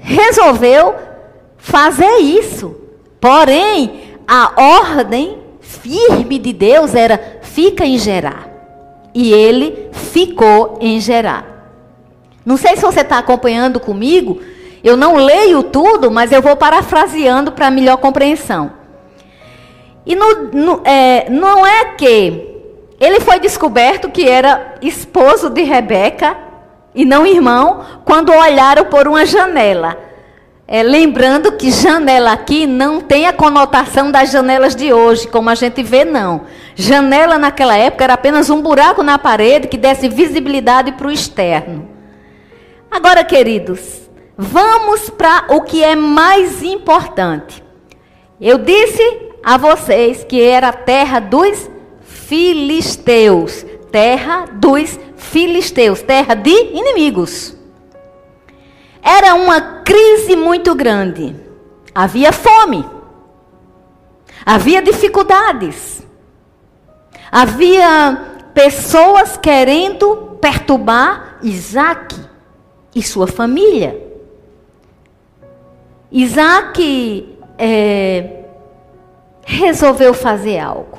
resolveu 0.00 0.94
fazer 1.56 2.16
isso. 2.18 2.74
Porém, 3.20 4.16
a 4.26 4.52
ordem 4.56 5.38
firme 5.60 6.38
de 6.38 6.52
Deus 6.52 6.94
era: 6.94 7.40
fica 7.42 7.84
em 7.84 7.98
Gerar. 7.98 8.48
E 9.14 9.32
ele 9.32 9.88
ficou 9.92 10.78
em 10.80 10.98
Gerar. 10.98 11.51
Não 12.44 12.56
sei 12.56 12.76
se 12.76 12.82
você 12.82 13.00
está 13.00 13.18
acompanhando 13.18 13.78
comigo. 13.78 14.40
Eu 14.82 14.96
não 14.96 15.16
leio 15.16 15.62
tudo, 15.62 16.10
mas 16.10 16.32
eu 16.32 16.42
vou 16.42 16.56
parafraseando 16.56 17.52
para 17.52 17.70
melhor 17.70 17.98
compreensão. 17.98 18.72
E 20.04 20.16
no, 20.16 20.50
no, 20.52 20.80
é, 20.84 21.28
não 21.30 21.64
é 21.64 21.84
que 21.94 22.52
ele 22.98 23.20
foi 23.20 23.38
descoberto 23.38 24.10
que 24.10 24.28
era 24.28 24.74
esposo 24.82 25.48
de 25.50 25.62
Rebeca 25.62 26.36
e 26.94 27.04
não 27.04 27.26
irmão 27.26 27.84
quando 28.04 28.32
olharam 28.32 28.86
por 28.86 29.06
uma 29.06 29.24
janela. 29.24 29.96
É, 30.66 30.82
lembrando 30.82 31.52
que 31.52 31.70
janela 31.70 32.32
aqui 32.32 32.66
não 32.66 33.00
tem 33.00 33.26
a 33.26 33.32
conotação 33.32 34.10
das 34.10 34.30
janelas 34.30 34.74
de 34.74 34.92
hoje, 34.92 35.28
como 35.28 35.50
a 35.50 35.54
gente 35.54 35.82
vê, 35.82 36.04
não. 36.04 36.42
Janela 36.74 37.38
naquela 37.38 37.76
época 37.76 38.04
era 38.04 38.14
apenas 38.14 38.50
um 38.50 38.62
buraco 38.62 39.02
na 39.02 39.18
parede 39.18 39.68
que 39.68 39.76
desse 39.76 40.08
visibilidade 40.08 40.92
para 40.92 41.08
o 41.08 41.12
externo. 41.12 41.91
Agora, 42.92 43.24
queridos, 43.24 44.02
vamos 44.36 45.08
para 45.08 45.46
o 45.48 45.62
que 45.62 45.82
é 45.82 45.96
mais 45.96 46.62
importante. 46.62 47.64
Eu 48.38 48.58
disse 48.58 49.30
a 49.42 49.56
vocês 49.56 50.22
que 50.24 50.42
era 50.42 50.68
a 50.68 50.72
terra 50.74 51.18
dos 51.18 51.70
filisteus, 52.02 53.64
terra 53.90 54.44
dos 54.52 55.00
filisteus, 55.16 56.02
terra 56.02 56.34
de 56.34 56.50
inimigos. 56.50 57.56
Era 59.02 59.36
uma 59.36 59.58
crise 59.82 60.36
muito 60.36 60.74
grande. 60.74 61.34
Havia 61.94 62.30
fome. 62.30 62.84
Havia 64.44 64.82
dificuldades. 64.82 66.06
Havia 67.30 68.50
pessoas 68.52 69.38
querendo 69.38 70.36
perturbar 70.42 71.38
Isaac 71.42 72.31
e 72.94 73.02
sua 73.02 73.26
família. 73.26 73.98
Isaac 76.10 77.38
é, 77.56 78.44
resolveu 79.44 80.12
fazer 80.12 80.58
algo. 80.58 80.98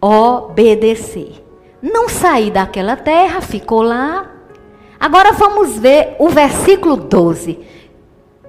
Obedecer. 0.00 1.44
Não 1.82 2.08
sair 2.08 2.50
daquela 2.50 2.96
terra, 2.96 3.40
ficou 3.40 3.82
lá. 3.82 4.30
Agora 5.00 5.32
vamos 5.32 5.78
ver 5.78 6.16
o 6.18 6.28
versículo 6.28 6.96
12. 6.96 7.58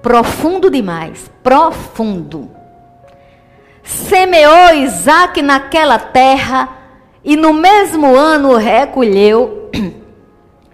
Profundo 0.00 0.70
demais. 0.70 1.30
Profundo. 1.42 2.50
Semeou 3.82 4.74
Isaac 4.74 5.42
naquela 5.42 5.98
terra 5.98 6.68
e 7.24 7.36
no 7.36 7.52
mesmo 7.52 8.14
ano 8.14 8.54
recolheu 8.54 9.70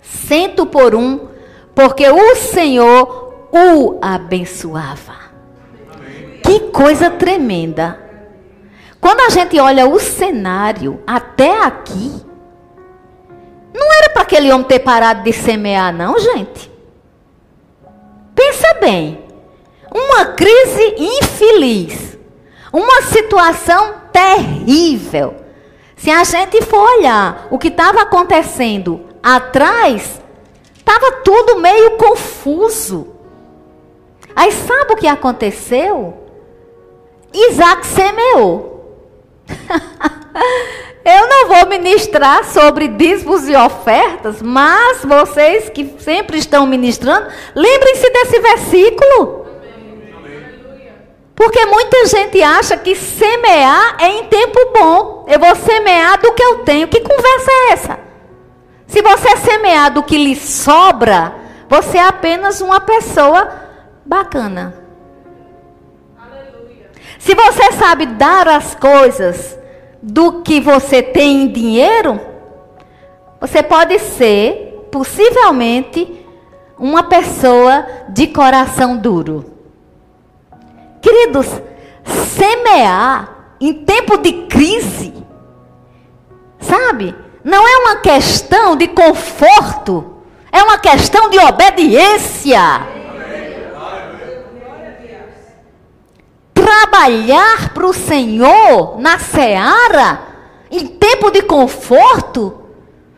cento 0.07 0.67
por 0.67 0.95
um, 0.95 1.29
porque 1.75 2.09
o 2.09 2.37
Senhor 2.37 3.49
o 3.53 3.99
abençoava. 4.01 5.27
Que 6.43 6.61
coisa 6.61 7.11
tremenda. 7.11 8.05
quando 9.01 9.21
a 9.21 9.31
gente 9.31 9.59
olha 9.59 9.87
o 9.87 9.99
cenário 10.01 11.01
até 11.07 11.63
aqui, 11.63 12.13
não 13.75 13.93
era 13.99 14.11
para 14.11 14.23
aquele 14.23 14.51
homem 14.51 14.67
ter 14.67 14.81
parado 14.81 15.23
de 15.23 15.33
semear, 15.33 15.95
não, 15.95 16.19
gente. 16.19 16.71
Pensa 18.35 18.75
bem. 18.81 19.25
Uma 19.93 20.27
crise 20.27 20.95
infeliz. 20.99 22.19
Uma 22.73 23.03
situação 23.03 23.95
terrível. 24.13 25.37
Se 25.97 26.11
a 26.11 26.25
gente 26.25 26.61
for 26.63 26.81
olhar 26.99 27.47
o 27.51 27.59
que 27.59 27.69
estava 27.69 28.03
acontecendo 28.03 29.06
atrás, 29.27 30.23
estava 30.77 31.11
tudo 31.25 31.59
meio 31.59 31.97
confuso. 31.97 33.09
Aí 34.37 34.53
sabe 34.53 34.93
o 34.93 34.97
que 34.97 35.09
aconteceu? 35.09 36.15
Isaac 37.35 37.85
semeou. 37.85 39.03
Eu 41.05 41.29
não 41.29 41.49
vou 41.49 41.67
ministrar 41.69 42.45
sobre 42.45 42.87
dízimos 42.87 43.49
e 43.49 43.57
ofertas, 43.57 44.41
mas 44.43 45.05
vocês 45.05 45.71
que 45.71 45.97
sempre 45.99 46.39
estão 46.39 46.67
ministrando, 46.67 47.29
lembrem-se 47.55 48.09
desse 48.11 48.39
versículo. 48.41 49.47
Porque 51.35 51.67
muita 51.67 52.07
gente 52.07 52.43
acha 52.43 52.77
que 52.77 52.95
semear 52.95 53.97
é 54.01 54.09
em 54.09 54.25
tempo 54.25 54.73
bom. 54.79 55.27
Eu 55.29 55.39
vou 55.39 55.55
semear 55.57 56.21
do 56.21 56.33
que 56.33 56.43
eu 56.43 56.59
tenho. 56.59 56.89
Que 56.89 57.01
conversa 57.01 57.51
é 57.51 57.73
essa? 57.73 58.06
Se 58.87 59.03
você 59.03 59.37
semear 59.37 59.93
do 59.93 60.03
que 60.03 60.17
lhe 60.17 60.37
sobra, 60.37 61.35
você 61.69 61.99
é 61.99 62.07
apenas 62.07 62.61
uma 62.61 62.81
pessoa 62.81 63.49
bacana. 64.05 64.75
Se 67.19 67.35
você 67.35 67.73
sabe 67.73 68.07
dar 68.07 68.47
as 68.47 68.75
coisas 68.75 69.59
do 70.01 70.43
que 70.43 70.61
você 70.61 71.03
tem 71.03 71.43
em 71.43 71.49
dinheiro, 71.49 72.21
você 73.41 73.63
pode 73.63 73.99
ser, 73.99 74.87
possivelmente, 74.93 76.25
uma 76.79 77.03
pessoa 77.03 77.85
de 78.09 78.29
coração 78.29 78.97
duro. 78.97 79.53
Queridos, 81.03 81.47
semear 82.05 83.55
em 83.61 83.73
tempo 83.73 84.19
de 84.19 84.47
crise, 84.47 85.13
sabe? 86.61 87.15
Não 87.47 87.67
é 87.67 87.77
uma 87.79 87.97
questão 88.01 88.75
de 88.75 88.89
conforto, 88.89 90.17
é 90.51 90.61
uma 90.65 90.79
questão 90.79 91.31
de 91.31 91.39
obediência. 91.39 92.61
trabalhar 96.53 97.73
para 97.73 97.87
o 97.87 97.93
Senhor 97.93 98.99
na 98.99 99.19
seara, 99.21 100.21
em 100.69 100.87
tempo 100.87 101.31
de 101.31 101.43
conforto, 101.43 102.63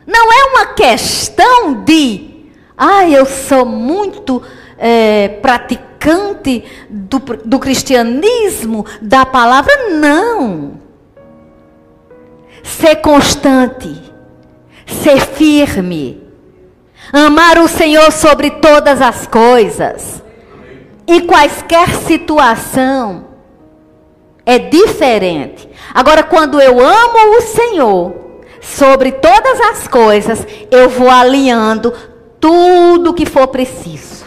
não 0.07 0.31
é 0.31 0.45
uma 0.51 0.67
questão 0.75 1.85
de, 1.85 2.51
ah, 2.77 3.09
eu 3.09 3.25
sou 3.25 3.65
muito 3.65 4.43
é, 4.77 5.29
praticante 5.41 6.65
do, 6.91 7.19
do 7.19 7.59
cristianismo, 7.59 8.85
da 9.01 9.25
palavra. 9.25 9.91
Não. 9.91 10.73
Ser 12.63 12.97
constante, 12.97 14.08
ser 14.93 15.21
firme, 15.21 16.23
amar 17.13 17.59
o 17.59 17.69
Senhor 17.69 18.11
sobre 18.13 18.51
todas 18.51 19.01
as 19.01 19.27
coisas, 19.27 20.23
em 21.07 21.27
quaisquer 21.27 21.89
situação 21.95 23.29
é 24.49 24.59
diferente. 24.59 25.69
Agora, 25.93 26.23
quando 26.23 26.59
eu 26.59 26.81
amo 26.81 27.37
o 27.37 27.41
Senhor 27.43 28.15
sobre 28.63 29.13
todas 29.13 29.61
as 29.61 29.87
coisas, 29.87 30.47
eu 30.71 30.89
vou 30.89 31.11
alinhando 31.11 31.93
tudo 32.41 33.13
que 33.13 33.27
for 33.27 33.49
preciso. 33.49 34.25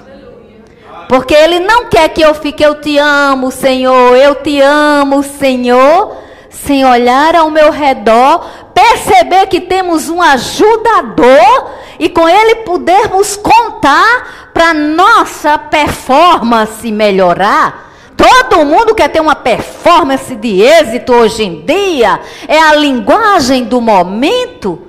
Porque 1.09 1.33
Ele 1.33 1.59
não 1.59 1.89
quer 1.89 2.07
que 2.09 2.21
eu 2.21 2.35
fique, 2.35 2.63
eu 2.63 2.75
te 2.75 2.99
amo, 2.99 3.49
Senhor, 3.49 4.15
eu 4.15 4.35
te 4.35 4.61
amo, 4.61 5.23
Senhor, 5.23 6.15
sem 6.51 6.85
olhar 6.85 7.35
ao 7.35 7.49
meu 7.49 7.71
redor, 7.71 8.45
perceber 8.73 9.47
que 9.47 9.61
temos 9.61 10.09
um 10.09 10.21
ajudador 10.21 11.71
e 11.97 12.09
com 12.09 12.27
Ele 12.27 12.55
podermos 12.55 13.35
contar 13.37 14.51
para 14.53 14.73
nossa 14.73 15.57
performance 15.57 16.91
melhorar. 16.91 17.91
Todo 18.15 18.65
mundo 18.65 18.93
quer 18.93 19.07
ter 19.07 19.19
uma 19.19 19.33
performance 19.33 20.35
de 20.35 20.61
êxito 20.61 21.13
hoje 21.13 21.43
em 21.43 21.65
dia. 21.65 22.19
É 22.47 22.59
a 22.59 22.75
linguagem 22.75 23.63
do 23.63 23.81
momento. 23.81 24.83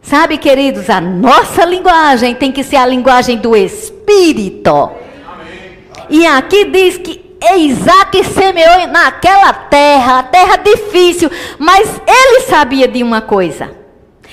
Sabe, 0.00 0.38
queridos, 0.38 0.88
a 0.88 1.00
nossa 1.00 1.64
linguagem 1.64 2.34
tem 2.34 2.50
que 2.50 2.64
ser 2.64 2.76
a 2.76 2.86
linguagem 2.86 3.36
do 3.36 3.54
Espírito. 3.54 4.70
Amém. 4.70 5.78
E 6.08 6.26
aqui 6.26 6.64
diz 6.64 6.96
que 6.96 7.29
Isaac 7.42 8.22
semeou 8.24 8.86
naquela 8.88 9.52
terra, 9.52 10.22
terra 10.24 10.56
difícil, 10.56 11.30
mas 11.58 11.88
ele 12.06 12.40
sabia 12.42 12.86
de 12.86 13.02
uma 13.02 13.20
coisa. 13.20 13.70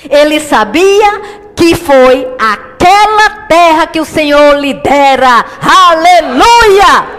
Ele 0.08 0.38
sabia 0.38 1.20
que 1.56 1.74
foi 1.74 2.28
aquela 2.38 3.30
terra 3.48 3.86
que 3.86 4.00
o 4.00 4.04
Senhor 4.04 4.56
lhe 4.58 4.74
dera. 4.74 5.44
Aleluia! 5.60 7.18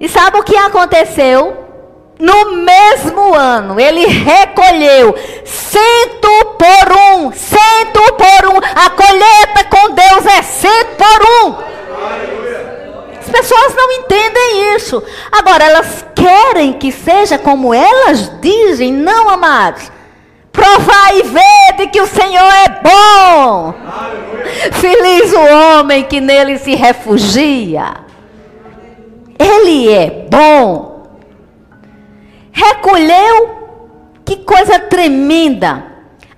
E 0.00 0.08
sabe 0.08 0.38
o 0.38 0.42
que 0.42 0.56
aconteceu? 0.56 1.64
No 2.18 2.56
mesmo 2.56 3.34
ano, 3.34 3.78
ele 3.78 4.06
recolheu 4.06 5.14
cento 5.44 6.44
por 6.58 6.92
um, 6.96 7.32
cento 7.32 8.00
por 8.14 8.48
um. 8.48 8.56
A 8.56 8.90
colheita 8.90 9.64
com 9.68 9.90
Deus 9.94 10.26
é 10.26 10.42
cento 10.42 10.96
por 10.96 11.22
um. 11.46 12.43
As 13.34 13.40
pessoas 13.40 13.74
não 13.74 13.90
entendem 13.92 14.76
isso. 14.76 15.02
Agora, 15.32 15.64
elas 15.64 16.06
querem 16.14 16.74
que 16.74 16.92
seja 16.92 17.36
como 17.36 17.74
elas 17.74 18.30
dizem, 18.40 18.92
não, 18.92 19.28
amados. 19.28 19.90
Provar 20.52 21.16
e 21.16 21.22
ver 21.22 21.76
de 21.78 21.88
que 21.88 22.00
o 22.00 22.06
Senhor 22.06 22.52
é 22.52 22.80
bom. 22.80 23.74
Feliz 24.72 25.32
o 25.32 25.80
homem 25.80 26.04
que 26.04 26.20
nele 26.20 26.58
se 26.58 26.76
refugia. 26.76 27.94
Ele 29.36 29.92
é 29.92 30.28
bom. 30.30 31.08
Recolheu, 32.52 33.58
que 34.24 34.36
coisa 34.36 34.78
tremenda. 34.78 35.93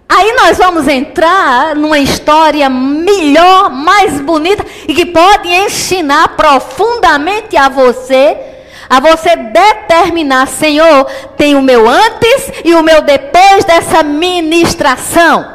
Aí 0.09 0.33
nós 0.35 0.57
vamos 0.57 0.87
entrar 0.87 1.75
numa 1.75 1.99
história 1.99 2.69
melhor, 2.71 3.71
mais 3.71 4.21
bonita 4.21 4.65
e 4.87 4.95
que 4.95 5.07
pode 5.07 5.49
ensinar 5.49 6.37
profundamente 6.37 7.57
a 7.57 7.69
você, 7.69 8.37
a 8.89 9.01
você 9.01 9.35
determinar, 9.35 10.47
Senhor, 10.47 11.05
tem 11.37 11.57
o 11.57 11.63
meu 11.63 11.89
antes 11.89 12.53
e 12.65 12.73
o 12.75 12.85
meu 12.85 13.03
depois 13.03 13.65
dessa 13.65 14.05
ministração. 14.05 15.55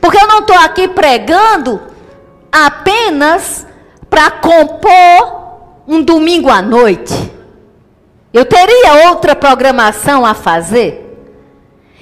Porque 0.00 0.18
eu 0.20 0.26
não 0.26 0.40
estou 0.40 0.56
aqui 0.56 0.88
pregando 0.88 1.80
apenas 2.50 3.64
para 4.10 4.28
compor 4.30 5.42
um 5.86 6.02
domingo 6.02 6.50
à 6.50 6.60
noite, 6.60 7.14
eu 8.32 8.44
teria 8.44 9.10
outra 9.10 9.36
programação 9.36 10.26
a 10.26 10.34
fazer? 10.34 11.01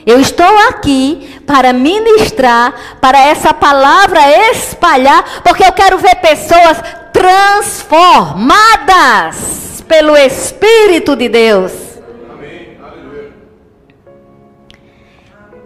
Eu 0.07 0.21
estou 0.21 0.47
aqui 0.69 1.41
para 1.47 1.73
ministrar, 1.73 2.99
para 3.01 3.19
essa 3.19 3.53
palavra 3.53 4.21
espalhar, 4.51 5.43
porque 5.43 5.65
eu 5.65 5.73
quero 5.73 5.99
ver 5.99 6.15
pessoas 6.17 6.79
transformadas 7.13 9.85
pelo 9.87 10.17
Espírito 10.17 11.15
de 11.17 11.29
Deus. 11.29 11.73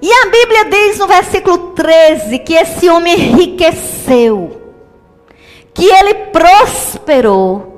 E 0.03 0.13
a 0.13 0.27
Bíblia 0.27 0.65
diz 0.67 0.99
no 0.99 1.07
versículo 1.07 1.71
13 1.71 2.41
que 2.41 2.55
esse 2.55 2.91
homem 2.91 3.15
enriqueceu, 3.15 4.75
que 5.73 5.87
ele 5.87 6.15
prosperou 6.27 7.75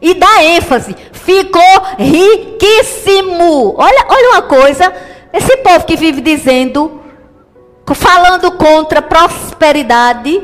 e 0.00 0.14
dá 0.14 0.42
ênfase. 0.42 0.96
Ficou 1.12 1.60
riquíssimo. 1.98 3.74
Olha, 3.76 4.06
olha 4.08 4.30
uma 4.30 4.42
coisa. 4.42 4.92
Esse 5.32 5.58
povo 5.58 5.84
que 5.84 5.96
vive 5.96 6.20
dizendo, 6.20 7.02
falando 7.94 8.52
contra 8.52 9.02
prosperidade, 9.02 10.42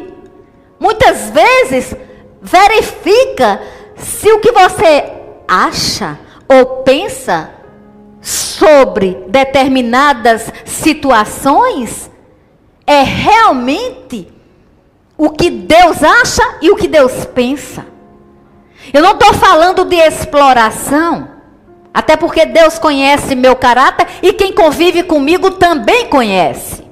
muitas 0.79 1.31
vezes 1.31 1.97
verifica 2.40 3.61
se 3.97 4.31
o 4.33 4.40
que 4.40 4.53
você 4.53 5.12
acha 5.49 6.18
ou 6.49 6.83
pensa 6.83 7.51
sobre 8.20 9.25
determinadas 9.29 10.53
situações 10.64 12.11
é 12.87 13.03
realmente 13.03 14.33
o 15.16 15.31
que 15.31 15.51
Deus 15.51 16.03
acha 16.03 16.42
e 16.61 16.70
o 16.70 16.77
que 16.77 16.88
Deus 16.88 17.25
pensa. 17.27 17.87
Eu 18.92 19.03
não 19.03 19.12
estou 19.12 19.33
falando 19.35 19.85
de 19.85 19.97
exploração. 19.97 21.34
Até 21.94 22.16
porque 22.16 22.44
Deus 22.44 22.76
conhece 22.76 23.37
meu 23.37 23.54
caráter 23.54 24.09
e 24.20 24.33
quem 24.33 24.52
convive 24.52 25.04
comigo 25.04 25.52
também 25.52 26.09
conhece. 26.09 26.83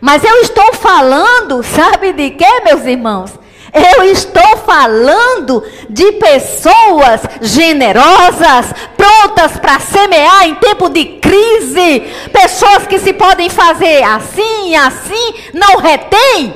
Mas 0.00 0.24
eu 0.24 0.40
estou 0.40 0.72
falando, 0.72 1.60
sabe 1.76 2.14
de 2.14 2.30
quê, 2.30 2.62
meus 2.64 2.86
irmãos? 2.86 3.38
Eu 3.70 4.04
estou 4.04 4.56
falando 4.64 5.62
de 5.90 6.12
pessoas 6.12 7.20
generosas, 7.42 8.72
prontas 8.96 9.58
para 9.58 9.78
semear 9.78 10.48
em 10.48 10.54
tempo 10.54 10.88
de 10.88 11.04
crise, 11.04 12.00
pessoas 12.32 12.86
que 12.86 12.98
se 12.98 13.12
podem 13.12 13.50
fazer 13.50 14.02
assim, 14.04 14.74
assim, 14.74 15.34
não 15.52 15.76
retém. 15.76 16.54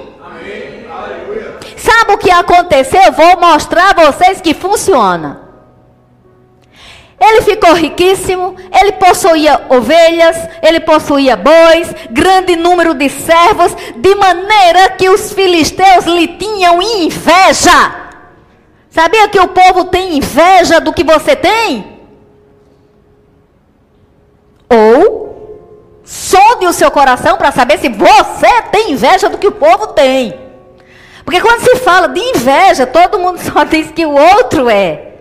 Sabe 1.77 2.13
o 2.15 2.19
que 2.19 2.31
aconteceu? 2.31 3.03
Eu 3.03 3.13
vou 3.13 3.39
mostrar 3.39 3.91
a 3.91 4.07
vocês 4.07 4.41
que 4.41 4.55
funciona. 4.55 5.42
Ele 7.25 7.41
ficou 7.43 7.73
riquíssimo, 7.73 8.57
ele 8.81 8.93
possuía 8.93 9.67
ovelhas, 9.69 10.37
ele 10.61 10.81
possuía 10.81 11.37
bois, 11.37 11.95
grande 12.11 12.57
número 12.57 12.95
de 12.95 13.09
servos, 13.09 13.73
de 13.95 14.15
maneira 14.17 14.89
que 14.91 15.09
os 15.09 15.33
filisteus 15.33 16.05
lhe 16.05 16.27
tinham 16.27 16.83
inveja. 16.83 17.95
Sabia 18.91 19.29
que 19.29 19.39
o 19.39 19.47
povo 19.47 19.85
tem 19.85 20.17
inveja 20.17 20.81
do 20.81 20.93
que 20.93 21.05
você 21.05 21.37
tem? 21.37 22.01
Ou 24.69 26.03
sonde 26.03 26.67
o 26.67 26.73
seu 26.73 26.91
coração 26.91 27.37
para 27.37 27.53
saber 27.53 27.79
se 27.79 27.89
você 27.89 28.63
tem 28.73 28.91
inveja 28.91 29.29
do 29.29 29.39
que 29.39 29.47
o 29.47 29.53
povo 29.53 29.89
tem. 29.89 30.35
Porque 31.25 31.41
quando 31.41 31.61
se 31.61 31.77
fala 31.77 32.09
de 32.09 32.21
inveja, 32.21 32.85
todo 32.85 33.21
mundo 33.21 33.39
só 33.53 33.63
diz 33.63 33.93
que 33.93 34.05
o 34.05 34.11
outro 34.11 34.69
é. 34.69 35.12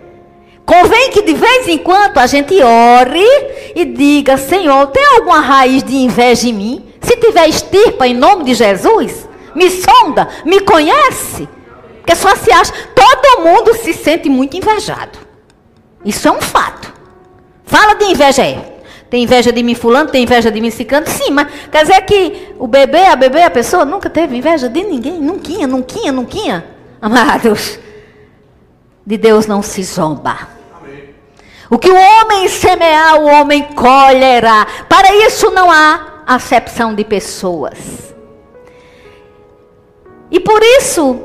Convém 0.71 1.11
que 1.11 1.21
de 1.21 1.33
vez 1.33 1.67
em 1.67 1.77
quando 1.77 2.17
a 2.17 2.25
gente 2.25 2.53
ore 2.63 3.27
e 3.75 3.83
diga: 3.83 4.37
Senhor, 4.37 4.87
tem 4.87 5.03
alguma 5.17 5.41
raiz 5.41 5.83
de 5.83 5.97
inveja 5.97 6.47
em 6.47 6.53
mim? 6.53 6.85
Se 7.01 7.17
tiver 7.17 7.49
estirpa 7.49 8.07
em 8.07 8.13
nome 8.13 8.45
de 8.45 8.53
Jesus, 8.53 9.27
me 9.53 9.69
sonda, 9.69 10.29
me 10.45 10.61
conhece. 10.61 11.49
Porque 11.97 12.15
só 12.15 12.33
se 12.37 12.53
acha. 12.53 12.71
Todo 12.95 13.43
mundo 13.43 13.73
se 13.75 13.91
sente 13.91 14.29
muito 14.29 14.55
invejado. 14.55 15.19
Isso 16.05 16.25
é 16.29 16.31
um 16.31 16.39
fato. 16.39 16.93
Fala 17.65 17.95
de 17.95 18.05
inveja 18.05 18.41
aí. 18.41 18.57
Tem 19.09 19.23
inveja 19.23 19.51
de 19.51 19.61
mim 19.61 19.75
fulano, 19.75 20.09
tem 20.09 20.23
inveja 20.23 20.49
de 20.49 20.61
mim 20.61 20.71
ciclano. 20.71 21.05
Sim, 21.05 21.31
mas 21.31 21.49
quer 21.69 21.81
dizer 21.81 21.99
que 22.05 22.53
o 22.57 22.65
bebê, 22.65 23.07
a 23.07 23.17
bebê, 23.17 23.43
a 23.43 23.51
pessoa 23.51 23.83
nunca 23.83 24.09
teve 24.09 24.37
inveja 24.37 24.69
de 24.69 24.81
ninguém. 24.85 25.19
Nunca, 25.19 25.67
nunca, 25.67 26.11
nunca. 26.13 26.63
Amados, 27.01 27.77
de 29.05 29.17
Deus 29.17 29.47
não 29.47 29.61
se 29.61 29.83
zomba. 29.83 30.60
O 31.73 31.79
que 31.79 31.89
o 31.89 31.95
homem 31.95 32.49
semear, 32.49 33.15
o 33.21 33.27
homem 33.27 33.63
colherá. 33.63 34.67
Para 34.89 35.15
isso 35.25 35.49
não 35.51 35.71
há 35.71 36.23
acepção 36.27 36.93
de 36.93 37.05
pessoas. 37.05 38.13
E 40.29 40.37
por 40.37 40.61
isso, 40.61 41.21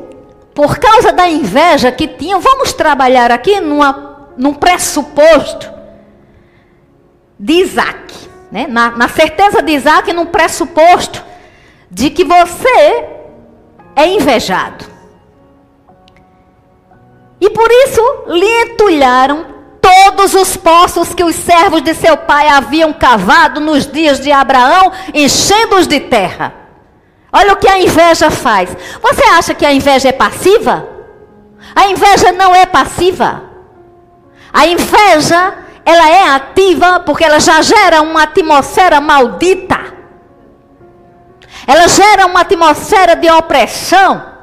por 0.55 0.79
causa 0.79 1.13
da 1.13 1.29
inveja 1.29 1.91
que 1.91 2.07
tinham, 2.07 2.39
vamos 2.39 2.73
trabalhar 2.73 3.33
aqui 3.33 3.61
numa, 3.61 4.31
num 4.37 4.55
pressuposto 4.55 5.69
de 7.37 7.55
Isaac. 7.55 8.15
Né? 8.53 8.69
Na, 8.69 8.91
na 8.91 9.09
certeza 9.09 9.61
de 9.61 9.73
Isaac, 9.73 10.13
num 10.13 10.27
pressuposto 10.27 11.25
de 11.91 12.09
que 12.09 12.23
você 12.23 13.05
é 13.97 14.07
invejado. 14.07 14.85
E 17.41 17.51
por 17.51 17.69
isso 17.69 18.01
lhe 18.29 18.63
entulharam 18.63 19.56
todos 19.87 20.35
os 20.35 20.57
poços 20.57 21.14
que 21.14 21.22
os 21.22 21.37
servos 21.37 21.81
de 21.81 21.94
seu 21.94 22.16
pai 22.16 22.49
haviam 22.49 22.92
cavado 22.92 23.61
nos 23.61 23.87
dias 23.87 24.18
de 24.18 24.33
Abraão, 24.33 24.90
enchendo-os 25.14 25.87
de 25.87 26.01
terra. 26.01 26.53
Olha 27.33 27.53
o 27.53 27.57
que 27.57 27.68
a 27.68 27.79
inveja 27.79 28.29
faz. 28.29 28.77
Você 29.01 29.22
acha 29.25 29.55
que 29.55 29.64
a 29.64 29.72
inveja 29.72 30.09
é 30.09 30.12
passiva? 30.12 30.88
A 31.75 31.87
inveja 31.87 32.33
não 32.33 32.53
é 32.53 32.66
passiva. 32.66 33.44
A 34.53 34.66
inveja, 34.66 35.55
ela 35.85 36.09
é 36.09 36.31
ativa 36.31 37.01
porque 37.01 37.25
ela 37.25 37.38
já 37.38 37.62
gera 37.62 38.03
uma 38.03 38.25
atmosfera 38.25 39.01
maldita. 39.01 39.79
Ela 41.64 41.87
gera 41.87 42.27
uma 42.27 42.40
atmosfera 42.40 43.14
de 43.14 43.31
opressão. 43.31 44.35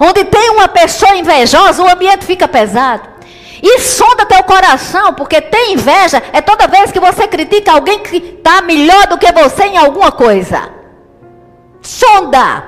Onde 0.00 0.24
tem 0.24 0.50
uma 0.50 0.66
pessoa 0.66 1.16
invejosa, 1.16 1.82
o 1.82 1.88
ambiente 1.88 2.24
fica 2.24 2.48
pesado. 2.48 3.15
E 3.68 3.80
sonda 3.80 4.24
teu 4.26 4.44
coração, 4.44 5.12
porque 5.14 5.40
ter 5.40 5.72
inveja 5.72 6.22
é 6.32 6.40
toda 6.40 6.68
vez 6.68 6.92
que 6.92 7.00
você 7.00 7.26
critica 7.26 7.72
alguém 7.72 7.98
que 7.98 8.16
está 8.38 8.62
melhor 8.62 9.08
do 9.08 9.18
que 9.18 9.32
você 9.32 9.64
em 9.64 9.76
alguma 9.76 10.12
coisa. 10.12 10.70
Sonda. 11.82 12.62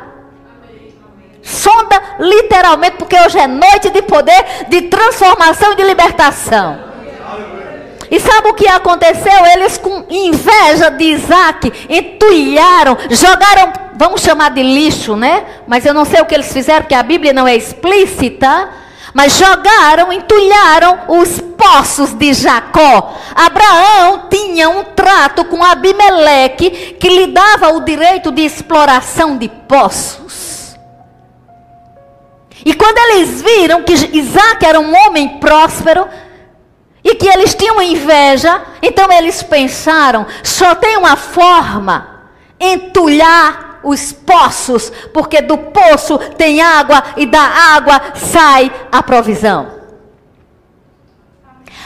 Sonda 1.40 2.02
literalmente, 2.18 2.96
porque 2.96 3.14
hoje 3.14 3.38
é 3.38 3.46
noite 3.46 3.90
de 3.90 4.02
poder, 4.02 4.66
de 4.68 4.82
transformação 4.82 5.72
e 5.72 5.76
de 5.76 5.84
libertação. 5.84 6.80
E 8.11 8.18
sabe 8.18 8.48
o 8.48 8.54
que 8.54 8.66
aconteceu? 8.66 9.46
Eles, 9.54 9.78
com 9.78 10.04
inveja 10.11 10.90
de 10.90 11.04
Isaac, 11.04 11.72
entulharam, 11.88 12.98
jogaram, 13.08 13.72
vamos 13.94 14.20
chamar 14.20 14.50
de 14.50 14.64
lixo, 14.64 15.14
né? 15.14 15.44
Mas 15.64 15.87
eu 15.87 15.94
não 15.94 16.04
sei 16.04 16.20
o 16.20 16.26
que 16.26 16.34
eles 16.34 16.52
fizeram, 16.52 16.82
porque 16.82 16.94
a 16.96 17.04
Bíblia 17.04 17.32
não 17.32 17.46
é 17.46 17.54
explícita 17.54 18.68
mas 19.14 19.34
jogaram, 19.34 20.12
entulharam 20.12 21.00
os 21.08 21.40
poços 21.40 22.12
de 22.14 22.32
Jacó. 22.34 23.16
Abraão 23.34 24.28
tinha 24.30 24.68
um 24.68 24.84
trato 24.84 25.44
com 25.44 25.62
Abimeleque 25.62 26.96
que 27.00 27.08
lhe 27.08 27.26
dava 27.28 27.70
o 27.70 27.80
direito 27.80 28.30
de 28.30 28.42
exploração 28.42 29.36
de 29.36 29.48
poços. 29.48 30.76
E 32.64 32.74
quando 32.74 32.98
eles 32.98 33.40
viram 33.40 33.82
que 33.82 33.92
Isaac 33.92 34.64
era 34.64 34.80
um 34.80 34.94
homem 34.94 35.38
próspero 35.38 36.06
e 37.02 37.14
que 37.14 37.26
eles 37.26 37.54
tinham 37.54 37.80
inveja, 37.80 38.60
então 38.82 39.10
eles 39.12 39.42
pensaram: 39.42 40.26
só 40.42 40.74
tem 40.74 40.96
uma 40.96 41.16
forma 41.16 42.18
entulhar 42.60 43.67
os 43.82 44.12
poços, 44.12 44.90
porque 45.12 45.40
do 45.40 45.58
poço 45.58 46.18
tem 46.36 46.60
água 46.60 47.02
e 47.16 47.26
da 47.26 47.40
água 47.40 48.00
sai 48.14 48.72
a 48.90 49.02
provisão. 49.02 49.78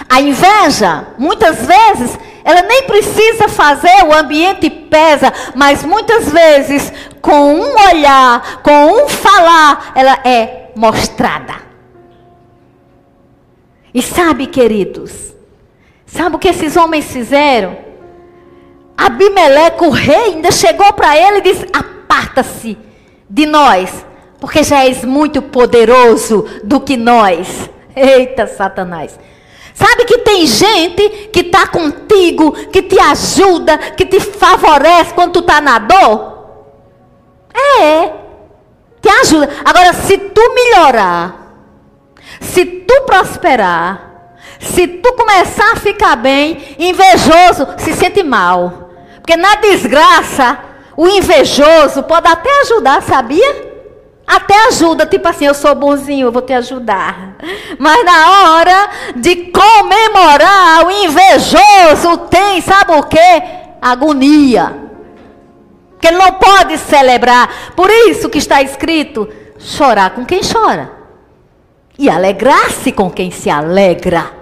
A 0.08 0.20
inveja, 0.20 1.06
muitas 1.18 1.66
vezes, 1.66 2.18
ela 2.44 2.62
nem 2.62 2.84
precisa 2.84 3.48
fazer, 3.48 4.04
o 4.04 4.12
ambiente 4.12 4.68
pesa, 4.68 5.32
mas 5.54 5.84
muitas 5.84 6.30
vezes, 6.30 6.92
com 7.20 7.54
um 7.54 7.74
olhar, 7.88 8.62
com 8.62 9.04
um 9.04 9.08
falar, 9.08 9.92
ela 9.94 10.18
é 10.24 10.70
mostrada. 10.74 11.54
E 13.94 14.02
sabe, 14.02 14.46
queridos, 14.46 15.34
sabe 16.06 16.36
o 16.36 16.38
que 16.38 16.48
esses 16.48 16.76
homens 16.76 17.06
fizeram? 17.12 17.91
Abimeleque, 19.06 19.84
o 19.84 19.90
rei, 19.90 20.34
ainda 20.34 20.50
chegou 20.52 20.92
para 20.92 21.16
ele 21.16 21.38
e 21.38 21.42
disse: 21.42 21.66
Aparta-se 21.72 22.78
de 23.28 23.46
nós, 23.46 24.06
porque 24.38 24.62
já 24.62 24.84
és 24.84 25.04
muito 25.04 25.42
poderoso 25.42 26.46
do 26.62 26.80
que 26.80 26.96
nós. 26.96 27.68
Eita, 27.96 28.46
Satanás. 28.46 29.18
Sabe 29.74 30.04
que 30.04 30.18
tem 30.18 30.46
gente 30.46 31.08
que 31.32 31.40
está 31.40 31.66
contigo, 31.66 32.52
que 32.68 32.82
te 32.82 32.98
ajuda, 33.00 33.78
que 33.78 34.04
te 34.04 34.20
favorece 34.20 35.14
quando 35.14 35.32
tu 35.32 35.38
está 35.40 35.60
na 35.60 35.78
dor? 35.78 36.32
É, 37.80 38.12
te 39.00 39.08
ajuda. 39.22 39.48
Agora, 39.64 39.92
se 39.94 40.18
tu 40.18 40.54
melhorar, 40.54 41.54
se 42.40 42.64
tu 42.64 43.02
prosperar, 43.02 44.12
se 44.60 44.86
tu 44.86 45.12
começar 45.14 45.72
a 45.72 45.76
ficar 45.76 46.16
bem, 46.16 46.76
invejoso 46.78 47.66
se 47.78 47.94
sente 47.94 48.22
mal. 48.22 48.81
Porque 49.22 49.36
na 49.36 49.54
desgraça, 49.54 50.58
o 50.96 51.06
invejoso 51.06 52.02
pode 52.02 52.26
até 52.28 52.50
ajudar, 52.62 53.00
sabia? 53.02 53.72
Até 54.26 54.66
ajuda, 54.66 55.06
tipo 55.06 55.26
assim, 55.28 55.46
eu 55.46 55.54
sou 55.54 55.74
bonzinho, 55.76 56.26
eu 56.26 56.32
vou 56.32 56.42
te 56.42 56.52
ajudar. 56.52 57.36
Mas 57.78 58.04
na 58.04 58.30
hora 58.30 58.90
de 59.14 59.36
comemorar, 59.52 60.84
o 60.84 60.90
invejoso 60.90 62.18
tem, 62.28 62.60
sabe 62.60 62.92
o 62.92 63.02
quê? 63.04 63.42
Agonia. 63.80 64.76
Que 66.00 66.08
ele 66.08 66.18
não 66.18 66.32
pode 66.32 66.76
celebrar. 66.78 67.72
Por 67.76 67.88
isso 67.90 68.28
que 68.28 68.38
está 68.38 68.60
escrito: 68.60 69.28
chorar 69.58 70.10
com 70.10 70.24
quem 70.24 70.40
chora. 70.42 70.90
E 71.96 72.10
alegrar-se 72.10 72.90
com 72.90 73.08
quem 73.08 73.30
se 73.30 73.48
alegra. 73.48 74.32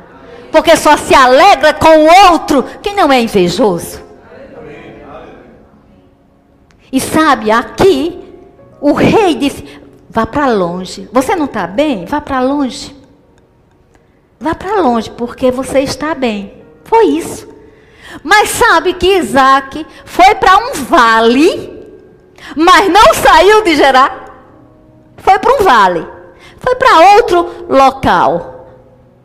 Porque 0.50 0.74
só 0.74 0.96
se 0.96 1.14
alegra 1.14 1.74
com 1.74 2.06
o 2.06 2.32
outro 2.32 2.64
quem 2.82 2.94
não 2.94 3.12
é 3.12 3.20
invejoso. 3.20 4.09
E 6.92 7.00
sabe, 7.00 7.50
aqui, 7.50 8.20
o 8.80 8.92
rei 8.92 9.34
disse: 9.34 9.64
vá 10.08 10.26
para 10.26 10.46
longe. 10.52 11.08
Você 11.12 11.36
não 11.36 11.44
está 11.44 11.66
bem? 11.66 12.04
Vá 12.04 12.20
para 12.20 12.40
longe. 12.40 12.96
vá 14.38 14.54
para 14.54 14.80
longe, 14.80 15.10
porque 15.10 15.50
você 15.50 15.80
está 15.80 16.14
bem. 16.14 16.62
Foi 16.84 17.04
isso. 17.06 17.48
Mas 18.24 18.48
sabe 18.48 18.94
que 18.94 19.18
Isaac 19.18 19.86
foi 20.04 20.34
para 20.34 20.58
um 20.58 20.72
vale, 20.84 21.86
mas 22.56 22.88
não 22.88 23.14
saiu 23.14 23.62
de 23.62 23.76
Gerar. 23.76 24.28
Foi 25.18 25.38
para 25.38 25.54
um 25.54 25.62
vale. 25.62 26.06
Foi 26.58 26.74
para 26.74 27.14
outro 27.14 27.66
local, 27.68 28.66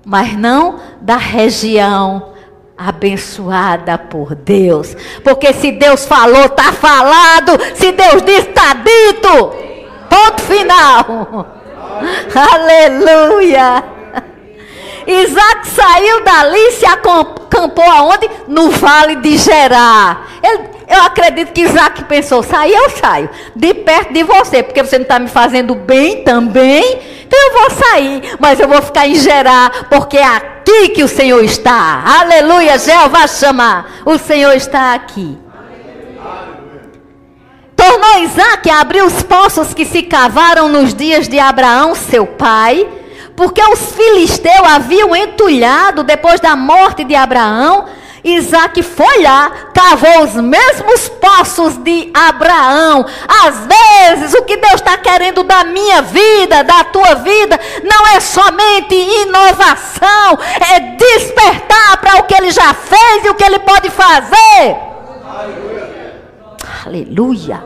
mas 0.05 0.37
não 0.37 0.79
da 1.01 1.17
região 1.17 2.34
abençoada 2.77 3.97
por 3.97 4.35
Deus. 4.35 4.95
Porque 5.23 5.53
se 5.53 5.71
Deus 5.71 6.05
falou, 6.05 6.45
está 6.45 6.71
falado. 6.73 7.59
Se 7.75 7.91
Deus 7.91 8.21
disse, 8.23 8.49
está 8.49 8.73
dito. 8.73 9.53
Ponto 10.09 10.41
final. 10.43 11.47
Aleluia. 12.53 13.83
Isaac 15.07 15.67
saiu 15.67 16.23
dali 16.23 16.57
e 16.57 16.71
se 16.71 16.85
acampou 16.85 17.83
aonde? 17.83 18.29
No 18.47 18.71
vale 18.71 19.17
de 19.17 19.37
Gerar. 19.37 20.27
Ele, 20.41 20.63
eu 20.87 21.01
acredito 21.03 21.53
que 21.53 21.61
Isaac 21.61 22.03
pensou: 22.05 22.41
sair 22.41 22.73
eu 22.73 22.89
saio, 22.89 23.29
de 23.55 23.73
perto 23.73 24.13
de 24.13 24.23
você, 24.23 24.63
porque 24.63 24.83
você 24.83 24.97
não 24.97 25.03
está 25.03 25.19
me 25.19 25.27
fazendo 25.27 25.75
bem 25.75 26.23
também. 26.23 26.99
Então 27.23 27.39
eu 27.39 27.53
vou 27.53 27.69
sair, 27.71 28.35
mas 28.39 28.59
eu 28.59 28.67
vou 28.67 28.81
ficar 28.81 29.07
em 29.07 29.15
Gerar, 29.15 29.87
porque 29.89 30.17
é 30.17 30.54
aqui 30.65 30.89
que 30.89 31.03
o 31.03 31.07
Senhor 31.07 31.43
está. 31.43 32.03
Aleluia, 32.21 32.79
Jeová 32.79 33.27
chama. 33.27 33.85
O 34.03 34.17
Senhor 34.17 34.53
está 34.53 34.95
aqui. 34.95 35.37
Tornou 37.75 38.23
Isaac 38.23 38.69
a 38.69 38.79
abrir 38.79 39.03
os 39.03 39.21
poços 39.21 39.73
que 39.73 39.85
se 39.85 40.01
cavaram 40.01 40.67
nos 40.67 40.93
dias 40.93 41.27
de 41.27 41.37
Abraão, 41.39 41.93
seu 41.93 42.25
pai 42.25 42.87
porque 43.35 43.61
os 43.61 43.91
filisteus 43.91 44.65
haviam 44.65 45.13
entulhado 45.13 46.03
depois 46.03 46.39
da 46.39 46.55
morte 46.55 47.03
de 47.03 47.13
Abraão. 47.15 47.83
Isaac 48.25 48.81
foi 48.81 49.21
lá, 49.21 49.51
cavou 49.71 50.23
os 50.23 50.33
mesmos 50.33 51.07
poços 51.09 51.77
de 51.77 52.09
Abraão. 52.11 53.05
Às 53.45 53.67
vezes, 53.67 54.33
o 54.33 54.43
que 54.43 54.57
Deus 54.57 54.75
está 54.75 54.97
querendo 54.97 55.43
da 55.43 55.63
minha 55.63 56.01
vida, 56.01 56.63
da 56.63 56.85
tua 56.85 57.13
vida, 57.15 57.59
não 57.83 58.07
é 58.15 58.19
somente 58.19 58.95
inovação, 58.95 60.39
é 60.73 60.79
despertar 60.95 61.97
para 61.97 62.17
o 62.17 62.23
que 62.23 62.33
ele 62.33 62.49
já 62.49 62.73
fez 62.73 63.25
e 63.25 63.29
o 63.29 63.35
que 63.35 63.43
ele 63.43 63.59
pode 63.59 63.91
fazer. 63.91 64.75
Aleluia. 65.23 66.13
Aleluia. 66.83 67.63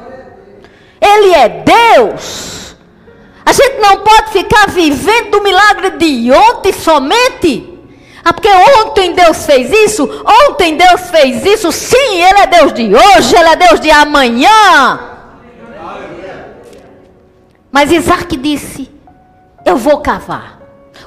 Ele 1.01 1.33
é 1.35 1.49
Deus. 1.49 2.75
A 3.45 3.53
gente 3.53 3.77
não 3.79 4.01
pode 4.01 4.31
ficar 4.31 4.67
vivendo 4.67 5.35
o 5.35 5.43
milagre 5.43 5.91
de 5.91 6.31
ontem 6.31 6.73
somente. 6.73 7.68
Ah, 8.23 8.33
porque 8.33 8.49
ontem 8.49 9.13
Deus 9.13 9.45
fez 9.45 9.71
isso, 9.71 10.03
ontem 10.47 10.75
Deus 10.75 11.09
fez 11.09 11.45
isso. 11.45 11.71
Sim, 11.71 12.21
Ele 12.21 12.39
é 12.39 12.47
Deus 12.47 12.73
de 12.73 12.93
hoje, 12.93 13.35
Ele 13.35 13.49
é 13.49 13.55
Deus 13.55 13.79
de 13.79 13.89
amanhã. 13.89 14.99
Mas 17.71 17.91
Isaac 17.91 18.35
disse: 18.37 18.91
Eu 19.65 19.77
vou 19.77 19.99
cavar 19.99 20.59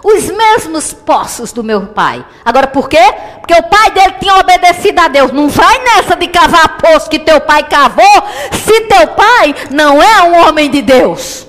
os 0.03 0.31
mesmos 0.31 0.93
poços 0.93 1.53
do 1.53 1.63
meu 1.63 1.87
pai. 1.89 2.25
Agora 2.45 2.67
por 2.67 2.89
quê? 2.89 3.03
Porque 3.39 3.55
o 3.55 3.63
pai 3.63 3.91
dele 3.93 4.15
tinha 4.21 4.37
obedecido 4.37 5.01
a 5.01 5.09
Deus. 5.09 5.31
Não 5.33 5.49
vai 5.49 5.79
nessa 5.85 6.17
de 6.17 6.27
cavar 6.29 6.77
poço 6.79 7.09
que 7.09 7.19
teu 7.19 7.41
pai 7.41 7.65
cavou, 7.65 8.05
se 8.53 8.81
teu 8.83 9.09
pai 9.09 9.55
não 9.71 10.03
é 10.03 10.23
um 10.23 10.49
homem 10.49 10.71
de 10.71 10.83
Deus. 10.83 11.47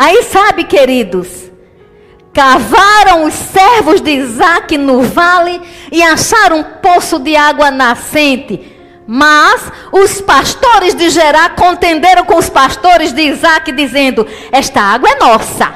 Aí 0.00 0.22
sabe, 0.22 0.64
queridos, 0.64 1.50
cavaram 2.32 3.24
os 3.24 3.34
servos 3.34 4.00
de 4.00 4.12
Isaac 4.12 4.78
no 4.78 5.02
vale 5.02 5.60
e 5.92 6.02
acharam 6.02 6.60
um 6.60 6.62
poço 6.62 7.18
de 7.18 7.36
água 7.36 7.70
nascente. 7.70 8.78
Mas 9.06 9.70
os 9.92 10.18
pastores 10.22 10.94
de 10.94 11.10
Gerar 11.10 11.54
contenderam 11.54 12.24
com 12.24 12.38
os 12.38 12.48
pastores 12.48 13.12
de 13.12 13.20
Isaac, 13.20 13.72
dizendo: 13.72 14.26
Esta 14.50 14.80
água 14.80 15.10
é 15.10 15.16
nossa. 15.16 15.70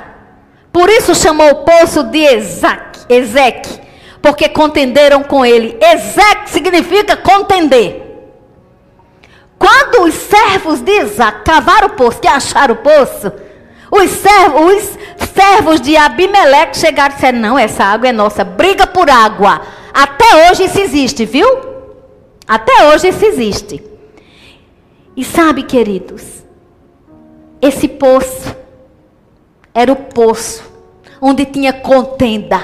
Por 0.72 0.88
isso 0.88 1.14
chamou 1.14 1.50
o 1.50 1.56
poço 1.56 2.04
de 2.04 2.20
Isaac, 2.20 3.00
Ezeque, 3.10 3.78
porque 4.22 4.48
contenderam 4.48 5.22
com 5.22 5.44
ele. 5.44 5.76
Ezeque 5.78 6.48
significa 6.48 7.14
contender. 7.14 8.00
Quando 9.58 10.04
os 10.04 10.14
servos 10.14 10.80
de 10.80 10.92
Isaac 10.92 11.44
cavaram 11.44 11.88
o 11.88 11.90
poço, 11.90 12.20
que 12.20 12.28
acharam 12.28 12.74
o 12.74 12.78
poço, 12.78 13.30
os 13.94 14.10
servos, 14.10 14.98
os 15.20 15.28
servos 15.28 15.80
de 15.80 15.96
Abimeleque 15.96 16.76
chegaram 16.76 17.12
e 17.12 17.14
disseram: 17.14 17.38
Não, 17.38 17.58
essa 17.58 17.84
água 17.84 18.08
é 18.08 18.12
nossa, 18.12 18.42
briga 18.42 18.86
por 18.86 19.08
água. 19.08 19.60
Até 19.92 20.50
hoje 20.50 20.64
isso 20.64 20.80
existe, 20.80 21.24
viu? 21.24 21.46
Até 22.46 22.88
hoje 22.88 23.08
isso 23.08 23.24
existe. 23.24 23.82
E 25.16 25.24
sabe, 25.24 25.62
queridos, 25.62 26.44
esse 27.62 27.86
poço 27.86 28.54
era 29.72 29.92
o 29.92 29.96
poço 29.96 30.64
onde 31.20 31.44
tinha 31.44 31.72
contenda. 31.72 32.60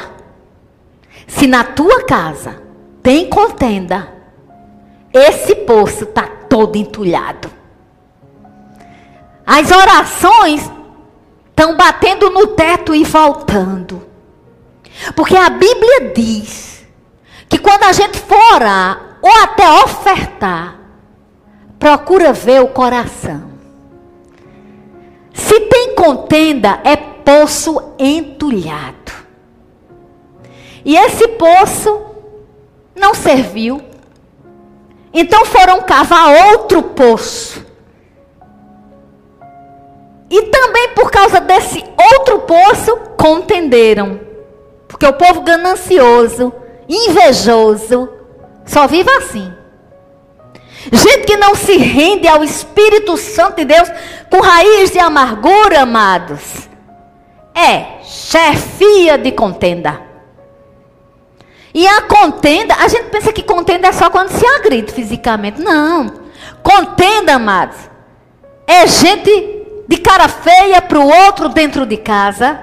Se 1.29 1.47
na 1.47 1.63
tua 1.63 2.05
casa 2.05 2.61
tem 3.03 3.31
contenda, 3.31 4.13
esse 5.13 5.55
poço 5.55 6.05
está 6.05 6.27
todo 6.49 6.77
entulhado. 6.77 7.49
As 9.47 9.71
orações 9.71 10.71
estão 11.61 11.77
batendo 11.77 12.31
no 12.31 12.47
teto 12.47 12.95
e 12.95 13.05
voltando. 13.05 14.03
Porque 15.15 15.37
a 15.37 15.51
Bíblia 15.51 16.13
diz 16.15 16.87
que 17.51 17.59
quando 17.59 17.85
a 17.85 17.93
gente 17.93 18.19
for 18.19 18.55
orar 18.55 19.19
ou 19.21 19.31
até 19.43 19.69
ofertar, 19.85 20.79
procura 21.79 22.33
ver 22.33 22.63
o 22.63 22.69
coração. 22.69 23.51
Se 25.35 25.61
tem 25.61 25.95
contenda, 25.95 26.81
é 26.83 26.97
poço 26.97 27.93
entulhado. 27.99 29.13
E 30.83 30.97
esse 30.97 31.29
poço 31.29 32.07
não 32.97 33.13
serviu. 33.13 33.83
Então 35.13 35.45
foram 35.45 35.83
cavar 35.83 36.53
outro 36.53 36.83
poço. 36.83 37.70
E 40.31 40.43
também 40.43 40.91
por 40.91 41.11
causa 41.11 41.41
desse 41.41 41.85
outro 42.15 42.41
poço, 42.41 42.97
contenderam. 43.17 44.21
Porque 44.87 45.05
o 45.05 45.13
povo 45.13 45.43
ganancioso, 45.43 46.53
invejoso, 46.89 48.09
só 48.65 48.87
vive 48.87 49.11
assim. 49.11 49.53
Gente 50.93 51.27
que 51.27 51.37
não 51.37 51.55
se 51.55 51.77
rende 51.77 52.29
ao 52.29 52.43
Espírito 52.45 53.17
Santo 53.17 53.57
de 53.57 53.65
Deus 53.65 53.91
com 54.31 54.41
raiz 54.41 54.91
de 54.91 54.99
amargura, 54.99 55.83
amados. 55.83 56.69
É 57.55 58.03
chefia 58.03 59.19
de 59.19 59.33
contenda. 59.33 60.01
E 61.75 61.87
a 61.87 62.03
contenda, 62.03 62.75
a 62.75 62.89
gente 62.89 63.11
pensa 63.11 63.33
que 63.33 63.43
contenda 63.43 63.89
é 63.89 63.93
só 63.93 64.11
quando 64.11 64.31
se 64.31 64.45
agride 64.47 64.93
fisicamente. 64.93 65.61
Não. 65.61 66.13
Contenda, 66.63 67.35
amados, 67.35 67.77
é 68.67 68.87
gente 68.87 69.60
de 69.91 69.97
cara 69.97 70.29
feia 70.29 70.81
para 70.81 71.01
o 71.01 71.09
outro 71.27 71.49
dentro 71.49 71.85
de 71.85 71.97
casa. 71.97 72.61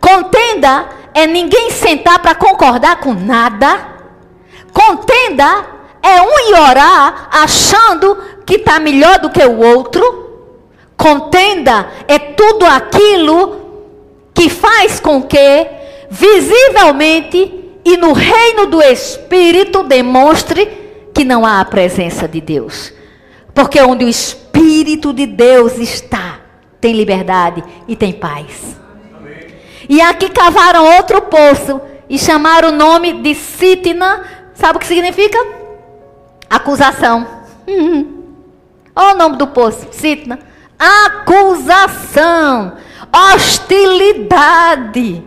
Contenda 0.00 0.88
é 1.14 1.24
ninguém 1.24 1.70
sentar 1.70 2.18
para 2.18 2.34
concordar 2.34 2.96
com 2.96 3.14
nada. 3.14 3.78
Contenda 4.72 5.64
é 6.02 6.20
um 6.20 6.50
ir 6.50 6.60
orar 6.60 7.28
achando 7.30 8.18
que 8.44 8.56
está 8.56 8.80
melhor 8.80 9.20
do 9.20 9.30
que 9.30 9.40
o 9.44 9.60
outro. 9.60 10.02
Contenda 10.96 11.88
é 12.08 12.18
tudo 12.18 12.66
aquilo 12.66 13.60
que 14.34 14.50
faz 14.50 14.98
com 14.98 15.22
que, 15.22 15.68
visivelmente 16.10 17.78
e 17.84 17.96
no 17.96 18.12
reino 18.12 18.66
do 18.66 18.82
Espírito, 18.82 19.84
demonstre 19.84 20.66
que 21.14 21.24
não 21.24 21.46
há 21.46 21.60
a 21.60 21.64
presença 21.64 22.26
de 22.26 22.40
Deus. 22.40 22.92
Porque 23.54 23.80
onde 23.80 24.04
o 24.04 24.08
Espírito 24.08 25.12
de 25.12 25.26
Deus 25.26 25.78
está, 25.78 26.39
tem 26.80 26.94
liberdade 26.94 27.62
e 27.86 27.94
tem 27.94 28.12
paz. 28.12 28.80
Amém. 29.16 29.48
E 29.88 30.00
aqui 30.00 30.28
cavaram 30.30 30.96
outro 30.96 31.20
poço 31.22 31.80
e 32.08 32.18
chamaram 32.18 32.70
o 32.70 32.72
nome 32.72 33.12
de 33.14 33.34
Sitna. 33.34 34.24
Sabe 34.54 34.76
o 34.76 34.80
que 34.80 34.86
significa? 34.86 35.38
Acusação. 36.48 37.26
Olha 38.96 39.14
o 39.14 39.18
nome 39.18 39.36
do 39.36 39.46
poço, 39.48 39.88
Sitna. 39.92 40.38
Acusação, 40.78 42.72
hostilidade. 43.34 45.22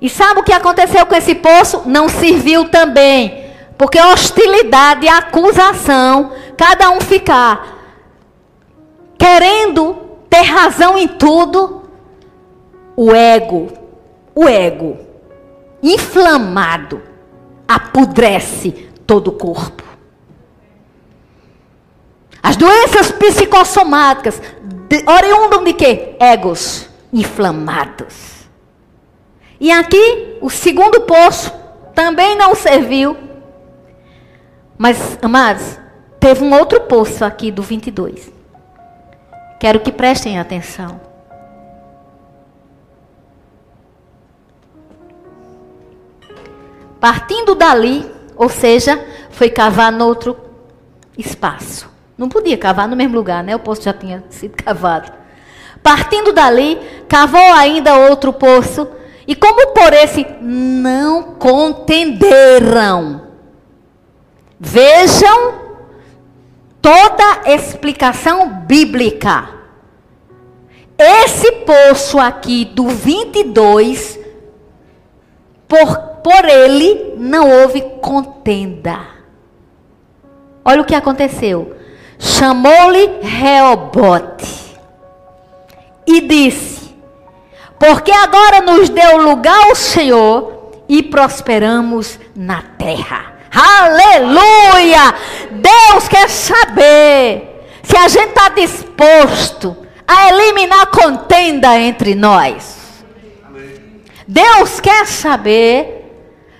E 0.00 0.10
sabe 0.10 0.40
o 0.40 0.42
que 0.42 0.52
aconteceu 0.52 1.06
com 1.06 1.14
esse 1.14 1.36
poço? 1.36 1.82
Não 1.86 2.08
serviu 2.08 2.68
também. 2.68 3.46
Porque 3.78 4.00
hostilidade 4.00 5.06
e 5.06 5.08
acusação, 5.08 6.32
cada 6.56 6.90
um 6.90 7.00
ficar 7.00 7.75
querendo 9.18 9.94
ter 10.28 10.42
razão 10.42 10.96
em 10.96 11.08
tudo, 11.08 11.82
o 12.96 13.12
ego, 13.12 13.68
o 14.34 14.46
ego, 14.48 14.98
inflamado, 15.82 17.02
apodrece 17.66 18.72
todo 19.06 19.28
o 19.28 19.32
corpo. 19.32 19.82
As 22.42 22.56
doenças 22.56 23.10
psicossomáticas 23.10 24.40
oriundam 25.06 25.64
de 25.64 25.72
quê? 25.72 26.16
Egos 26.20 26.88
inflamados. 27.12 28.46
E 29.58 29.72
aqui, 29.72 30.36
o 30.40 30.50
segundo 30.50 31.00
poço 31.02 31.52
também 31.94 32.36
não 32.36 32.54
serviu. 32.54 33.16
Mas, 34.78 35.18
amados, 35.22 35.78
teve 36.20 36.44
um 36.44 36.52
outro 36.52 36.82
poço 36.82 37.24
aqui 37.24 37.50
do 37.50 37.62
22. 37.62 38.35
Quero 39.58 39.80
que 39.80 39.90
prestem 39.90 40.38
atenção. 40.38 41.00
Partindo 47.00 47.54
dali, 47.54 48.10
ou 48.36 48.48
seja, 48.48 49.04
foi 49.30 49.48
cavar 49.48 49.92
no 49.92 50.06
outro 50.06 50.36
espaço. 51.16 51.88
Não 52.16 52.28
podia 52.28 52.56
cavar 52.56 52.88
no 52.88 52.96
mesmo 52.96 53.14
lugar, 53.14 53.44
né? 53.44 53.54
O 53.54 53.60
poço 53.60 53.82
já 53.82 53.92
tinha 53.92 54.24
sido 54.30 54.56
cavado. 54.62 55.12
Partindo 55.82 56.32
dali, 56.32 56.80
cavou 57.08 57.52
ainda 57.52 57.96
outro 58.08 58.32
poço, 58.32 58.88
e 59.26 59.34
como 59.34 59.68
por 59.68 59.92
esse 59.92 60.26
não 60.40 61.34
contenderam. 61.34 63.22
Vejam 64.58 65.65
toda 66.86 67.52
explicação 67.52 68.48
bíblica. 68.60 69.48
Esse 70.96 71.50
poço 71.50 72.16
aqui 72.16 72.64
do 72.64 72.86
22, 72.86 74.20
por, 75.66 75.98
por 76.22 76.44
ele 76.44 77.14
não 77.16 77.50
houve 77.50 77.80
contenda. 78.00 79.00
Olha 80.64 80.80
o 80.80 80.84
que 80.84 80.94
aconteceu. 80.94 81.74
Chamou-lhe 82.20 83.18
Reobote 83.20 84.78
e 86.06 86.20
disse: 86.20 86.94
Porque 87.80 88.12
agora 88.12 88.60
nos 88.60 88.88
deu 88.88 89.16
lugar 89.24 89.72
o 89.72 89.74
Senhor 89.74 90.70
e 90.88 91.02
prosperamos 91.02 92.16
na 92.36 92.62
terra. 92.62 93.35
Aleluia! 93.56 95.14
Deus 95.50 96.08
quer 96.08 96.28
saber 96.28 97.66
se 97.82 97.96
a 97.96 98.06
gente 98.06 98.28
está 98.28 98.50
disposto 98.50 99.74
a 100.06 100.28
eliminar 100.28 100.86
contenda 100.88 101.78
entre 101.78 102.14
nós. 102.14 102.76
Deus 104.28 104.78
quer 104.78 105.06
saber 105.06 105.96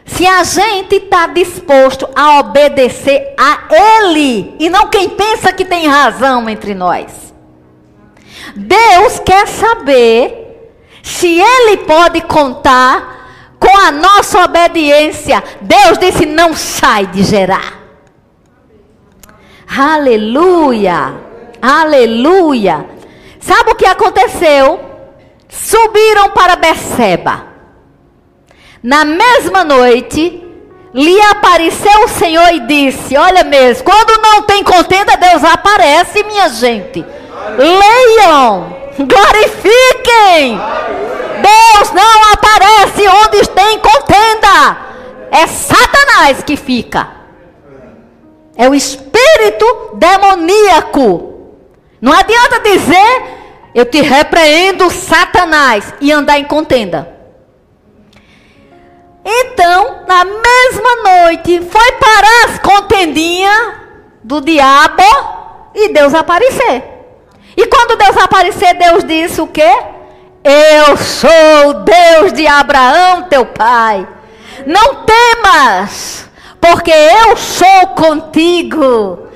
se 0.06 0.26
a 0.26 0.42
gente 0.42 0.96
está 0.96 1.26
disposto 1.26 2.08
a 2.16 2.38
obedecer 2.38 3.34
a 3.36 3.64
Ele 3.70 4.54
e 4.58 4.70
não 4.70 4.88
quem 4.88 5.10
pensa 5.10 5.52
que 5.52 5.64
tem 5.64 5.86
razão 5.86 6.48
entre 6.48 6.74
nós. 6.74 7.34
Deus 8.54 9.18
quer 9.18 9.46
saber 9.48 10.70
se 11.02 11.40
Ele 11.40 11.76
pode 11.78 12.22
contar 12.22 13.15
com 13.58 13.76
a 13.78 13.90
nossa 13.90 14.44
obediência. 14.44 15.42
Deus 15.60 15.98
disse: 15.98 16.26
não 16.26 16.54
sai 16.54 17.06
de 17.06 17.22
gerar. 17.22 17.74
Aleluia, 19.68 21.14
aleluia. 21.60 22.86
Sabe 23.40 23.72
o 23.72 23.74
que 23.74 23.86
aconteceu? 23.86 24.80
Subiram 25.48 26.30
para 26.30 26.56
Beceba. 26.56 27.46
Na 28.82 29.04
mesma 29.04 29.64
noite, 29.64 30.42
lhe 30.94 31.20
apareceu 31.22 32.04
o 32.04 32.08
Senhor 32.08 32.54
e 32.54 32.60
disse: 32.60 33.16
Olha 33.16 33.44
mesmo, 33.44 33.84
quando 33.84 34.20
não 34.22 34.42
tem 34.42 34.64
contenda, 34.64 35.16
Deus 35.16 35.44
aparece, 35.44 36.24
minha 36.24 36.48
gente. 36.48 37.04
Leiam, 37.58 38.76
glorifiquem. 38.98 40.58
Deus 41.42 41.92
não 41.92 42.32
aparece 42.32 43.06
onde 43.08 43.48
tem 43.50 43.78
contenda. 43.78 44.76
É 45.30 45.46
Que 46.44 46.56
fica. 46.56 47.08
É 48.56 48.68
o 48.68 48.74
espírito 48.74 49.90
demoníaco. 49.94 51.34
Não 52.00 52.12
adianta 52.12 52.60
dizer, 52.60 53.22
eu 53.74 53.84
te 53.84 54.00
repreendo, 54.00 54.90
Satanás, 54.90 55.92
e 56.00 56.10
andar 56.10 56.38
em 56.38 56.44
contenda. 56.44 57.14
Então, 59.24 60.04
na 60.06 60.24
mesma 60.24 61.24
noite, 61.24 61.60
foi 61.68 61.92
parar 61.92 62.44
as 62.46 62.58
contendinhas 62.60 63.74
do 64.22 64.40
diabo 64.40 65.02
e 65.74 65.88
Deus 65.88 66.14
aparecer. 66.14 66.84
E 67.56 67.66
quando 67.66 67.98
Deus 67.98 68.16
aparecer, 68.16 68.74
Deus 68.74 69.04
disse 69.04 69.40
o 69.40 69.46
quê? 69.46 69.76
Eu 70.44 70.96
sou 70.96 71.70
o 71.70 71.74
Deus 71.74 72.32
de 72.32 72.46
Abraão, 72.46 73.24
teu 73.24 73.44
pai. 73.44 74.06
Não 74.64 75.04
temas, 75.04 76.26
porque 76.60 76.90
eu 76.90 77.36
sou 77.36 77.88
contigo. 77.88 79.26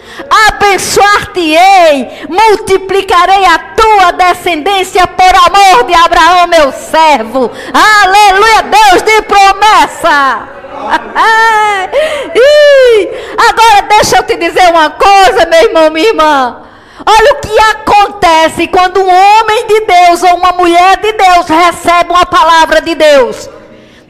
Abençoar-te-ei, 0.48 2.26
multiplicarei 2.28 3.44
a 3.44 3.58
tua 3.58 4.12
descendência 4.12 5.06
por 5.06 5.24
amor 5.24 5.84
de 5.84 5.94
Abraão, 5.94 6.48
meu 6.48 6.72
servo. 6.72 7.50
Aleluia, 7.72 8.62
Deus 8.62 9.02
de 9.02 9.22
promessa. 9.22 10.48
Agora 13.48 13.82
deixa 13.88 14.16
eu 14.16 14.24
te 14.24 14.36
dizer 14.36 14.68
uma 14.70 14.90
coisa, 14.90 15.46
meu 15.46 15.62
irmão, 15.62 15.90
minha 15.90 16.08
irmã. 16.08 16.62
Olha 17.06 17.32
o 17.32 17.40
que 17.40 17.58
acontece 17.58 18.68
quando 18.68 19.00
um 19.00 19.08
homem 19.08 19.66
de 19.66 19.80
Deus 19.80 20.22
ou 20.22 20.36
uma 20.36 20.52
mulher 20.52 20.98
de 20.98 21.12
Deus 21.12 21.48
recebe 21.48 22.10
uma 22.10 22.26
palavra 22.26 22.82
de 22.82 22.94
Deus. 22.94 23.48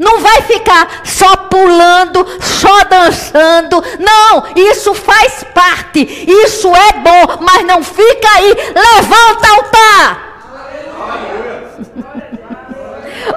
Não 0.00 0.18
vai 0.18 0.40
ficar 0.40 1.02
só 1.04 1.36
pulando, 1.36 2.26
só 2.40 2.84
dançando. 2.84 3.84
Não, 3.98 4.46
isso 4.56 4.94
faz 4.94 5.44
parte. 5.52 6.00
Isso 6.26 6.74
é 6.74 6.92
bom, 6.94 7.36
mas 7.42 7.66
não 7.66 7.84
fica 7.84 8.28
aí. 8.36 8.54
Levanta 8.74 9.48
altar. 9.50 10.30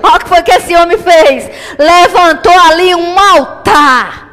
Olha 0.03 0.15
o 0.15 0.19
que 0.19 0.29
foi 0.29 0.41
que 0.41 0.51
esse 0.53 0.73
homem 0.73 0.97
fez. 0.97 1.51
Levantou 1.77 2.57
ali 2.57 2.95
um 2.95 3.19
altar. 3.19 4.29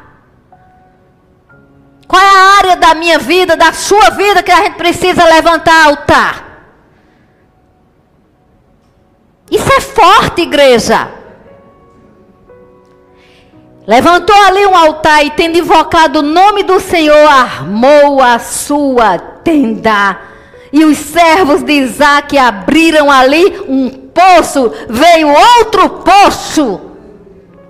Qual 2.07 2.21
é 2.21 2.29
a 2.29 2.57
área 2.59 2.75
da 2.77 2.93
minha 2.93 3.19
vida, 3.19 3.57
da 3.57 3.73
sua 3.73 4.09
vida, 4.11 4.41
que 4.41 4.51
a 4.53 4.63
gente 4.63 4.77
precisa 4.77 5.25
levantar 5.25 5.87
altar? 5.87 6.45
Isso 9.51 9.69
é 9.73 9.81
forte, 9.81 10.43
igreja. 10.43 11.19
Levantou 13.87 14.35
ali 14.35 14.65
um 14.65 14.75
altar 14.75 15.25
e, 15.25 15.31
tendo 15.31 15.57
invocado 15.57 16.19
o 16.19 16.23
nome 16.23 16.63
do 16.63 16.79
Senhor, 16.79 17.27
armou 17.27 18.21
a 18.21 18.37
sua 18.37 19.17
tenda. 19.17 20.19
E 20.71 20.85
os 20.85 20.97
servos 20.97 21.63
de 21.63 21.73
Isaac 21.73 22.37
abriram 22.37 23.11
ali 23.11 23.59
um 23.67 23.89
poço, 23.89 24.71
veio 24.87 25.27
outro 25.27 25.89
poço. 25.89 26.81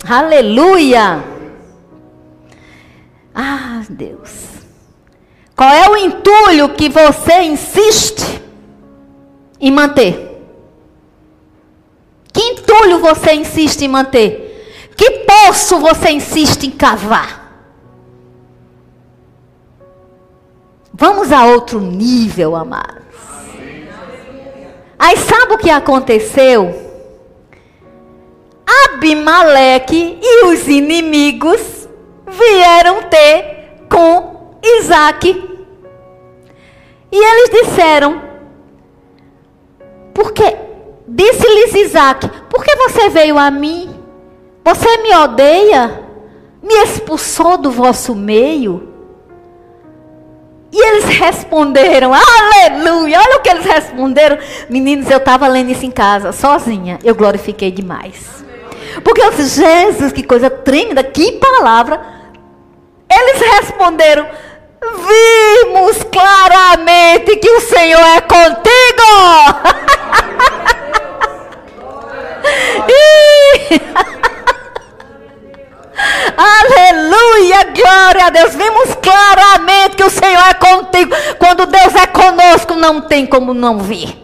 Aleluia. 0.07 1.23
Ah, 3.33 3.81
Deus. 3.89 4.51
Qual 5.55 5.69
é 5.69 5.89
o 5.89 5.95
entulho 5.95 6.69
que 6.69 6.89
você 6.89 7.43
insiste 7.43 8.41
em 9.59 9.71
manter? 9.71 10.27
Que 12.33 12.41
entulho 12.41 12.99
você 12.99 13.33
insiste 13.33 13.83
em 13.83 13.87
manter? 13.87 14.50
Que 15.01 15.09
poço 15.25 15.79
você 15.79 16.11
insiste 16.11 16.67
em 16.67 16.69
cavar? 16.69 17.41
Vamos 20.93 21.31
a 21.31 21.43
outro 21.43 21.79
nível, 21.81 22.55
amados. 22.55 23.01
Aí 24.99 25.17
sabe 25.17 25.55
o 25.55 25.57
que 25.57 25.71
aconteceu? 25.71 26.71
Abimeleque 28.85 30.19
e 30.21 30.45
os 30.45 30.67
inimigos 30.67 31.89
vieram 32.27 33.01
ter 33.09 33.79
com 33.89 34.55
Isaac. 34.63 35.29
E 37.11 37.17
eles 37.17 37.49
disseram, 37.49 38.21
porque 40.13 40.55
disse-lhes 41.07 41.73
Isaac, 41.73 42.29
por 42.51 42.63
que 42.63 42.75
você 42.75 43.09
veio 43.09 43.39
a 43.39 43.49
mim? 43.49 44.00
Você 44.63 44.97
me 44.97 45.15
odeia? 45.15 46.03
Me 46.61 46.73
expulsou 46.83 47.57
do 47.57 47.71
vosso 47.71 48.15
meio? 48.15 48.89
E 50.71 50.79
eles 50.79 51.05
responderam, 51.05 52.13
aleluia. 52.13 53.19
Olha 53.19 53.37
o 53.37 53.41
que 53.41 53.49
eles 53.49 53.65
responderam. 53.65 54.37
Meninos, 54.69 55.09
eu 55.09 55.17
estava 55.17 55.47
lendo 55.47 55.71
isso 55.71 55.85
em 55.85 55.91
casa, 55.91 56.31
sozinha. 56.31 56.97
Eu 57.03 57.13
glorifiquei 57.13 57.71
demais. 57.71 58.45
Porque 59.03 59.21
eu 59.21 59.31
disse, 59.31 59.61
Jesus, 59.61 60.13
que 60.13 60.23
coisa 60.23 60.49
tremenda, 60.49 61.03
que 61.03 61.33
palavra. 61.33 62.01
Eles 63.09 63.41
responderam, 63.41 64.25
vimos 64.81 66.03
claramente 66.03 67.35
que 67.35 67.49
o 67.49 67.59
Senhor 67.59 67.99
é 67.99 68.21
contigo. 68.21 68.61
glória 78.21 78.25
a 78.25 78.29
Deus. 78.29 78.55
Vimos 78.55 78.95
claramente 78.95 79.95
que 79.95 80.03
o 80.03 80.09
Senhor 80.09 80.43
é 80.49 80.53
contigo. 80.53 81.11
Quando 81.39 81.65
Deus 81.65 81.95
é 81.95 82.05
conosco, 82.07 82.75
não 82.75 83.01
tem 83.01 83.25
como 83.25 83.53
não 83.53 83.79
vir. 83.79 84.21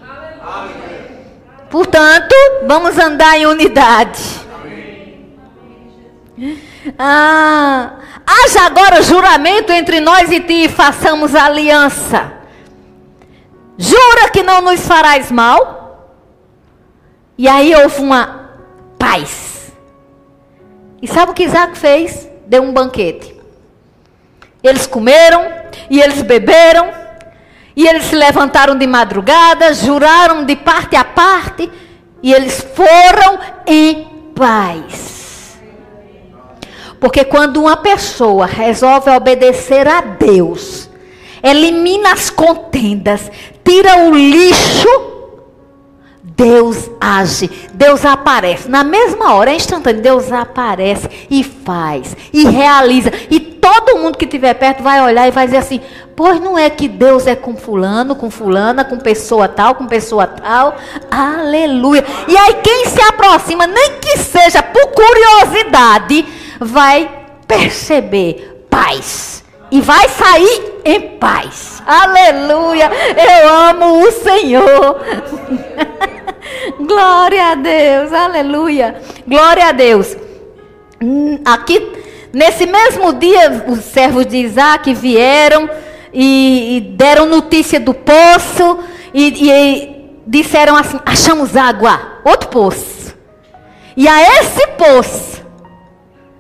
Portanto, 1.70 2.36
vamos 2.66 2.98
andar 2.98 3.38
em 3.38 3.46
unidade. 3.46 4.22
Ah, 6.98 7.94
haja 8.26 8.62
agora 8.66 9.02
juramento 9.02 9.72
entre 9.72 10.00
nós 10.00 10.32
e 10.32 10.40
ti 10.40 10.66
e 10.66 10.70
façamos 10.70 11.36
aliança. 11.36 12.34
Jura 13.78 14.30
que 14.32 14.44
não 14.44 14.62
nos 14.62 14.88
farás 14.88 15.32
mal? 15.32 16.16
E 17.38 17.48
aí 17.48 17.76
houve 17.76 18.02
uma 18.02 18.50
paz. 18.98 19.72
E 21.02 21.08
sabe 21.08 21.32
o 21.32 21.36
que 21.36 21.44
Isaac 21.44 21.78
fez? 21.78 22.28
Deu 22.48 22.64
um 22.64 22.74
banquete. 22.74 23.37
Eles 24.68 24.88
comeram 24.88 25.46
e 25.90 26.00
eles 26.00 26.22
beberam. 26.22 26.90
E 27.76 27.88
eles 27.88 28.06
se 28.06 28.16
levantaram 28.16 28.76
de 28.76 28.88
madrugada, 28.88 29.74
juraram 29.74 30.44
de 30.44 30.56
parte 30.56 30.96
a 30.96 31.04
parte. 31.04 31.72
E 32.24 32.34
eles 32.34 32.66
foram 32.74 33.40
em 33.66 34.32
paz. 34.36 35.60
Porque 37.00 37.24
quando 37.24 37.62
uma 37.62 37.78
pessoa 37.78 38.46
resolve 38.46 39.12
obedecer 39.12 39.88
a 39.88 40.02
Deus, 40.02 40.90
elimina 41.44 42.14
as 42.14 42.30
contendas, 42.30 43.32
tira 43.64 43.98
o 44.06 44.16
lixo 44.16 45.17
Deus 46.38 46.88
age, 47.02 47.50
Deus 47.74 48.06
aparece. 48.06 48.70
Na 48.70 48.84
mesma 48.84 49.34
hora, 49.34 49.50
é 49.50 49.56
instantâneo, 49.56 50.04
Deus 50.04 50.32
aparece 50.32 51.10
e 51.32 51.44
faz, 51.44 52.16
e 52.32 52.48
realiza. 52.48 53.12
E 53.32 53.40
todo 53.40 53.98
mundo 53.98 54.20
que 54.20 54.26
estiver 54.26 54.54
perto 54.54 54.84
vai 54.84 55.02
olhar 55.02 55.28
e 55.28 55.32
vai 55.32 55.46
dizer 55.48 55.58
assim: 55.58 55.82
Pois 56.16 56.40
não 56.40 56.56
é 56.56 56.70
que 56.70 56.88
Deus 56.88 57.26
é 57.26 57.36
com 57.36 57.58
fulano, 57.58 58.16
com 58.16 58.30
fulana, 58.30 58.86
com 58.86 59.00
pessoa 59.00 59.48
tal, 59.48 59.74
com 59.74 59.88
pessoa 59.88 60.28
tal. 60.28 60.78
Aleluia. 61.10 62.06
E 62.28 62.38
aí, 62.38 62.54
quem 62.64 62.86
se 62.86 63.02
aproxima, 63.02 63.66
nem 63.66 63.94
que 64.00 64.20
seja 64.20 64.62
por 64.62 64.92
curiosidade, 64.92 66.24
vai 66.60 67.10
perceber 67.48 68.68
paz. 68.70 69.44
E 69.72 69.82
vai 69.82 70.08
sair 70.08 70.82
em 70.86 71.02
paz. 71.18 71.82
Aleluia. 71.86 72.92
Eu 73.42 73.50
amo 73.50 74.04
o 74.04 74.12
Senhor. 74.12 75.02
Glória 76.98 77.52
a 77.52 77.54
Deus, 77.54 78.12
aleluia. 78.12 79.00
Glória 79.28 79.68
a 79.68 79.72
Deus. 79.72 80.18
Hum, 81.00 81.40
aqui, 81.46 81.80
nesse 82.34 82.66
mesmo 82.66 83.14
dia, 83.14 83.66
os 83.68 83.82
servos 83.82 84.26
de 84.26 84.38
Isaac 84.38 84.92
vieram 84.96 85.70
e, 86.12 86.78
e 86.78 86.82
deram 86.82 87.28
notícia 87.28 87.80
do 87.80 87.94
poço 87.94 88.80
e, 89.14 89.28
e 89.28 90.22
disseram 90.26 90.76
assim: 90.76 91.00
achamos 91.06 91.56
água, 91.56 92.20
outro 92.26 92.50
poço. 92.50 93.16
E 93.96 94.08
a 94.08 94.40
esse 94.40 94.66
poço, 94.70 95.46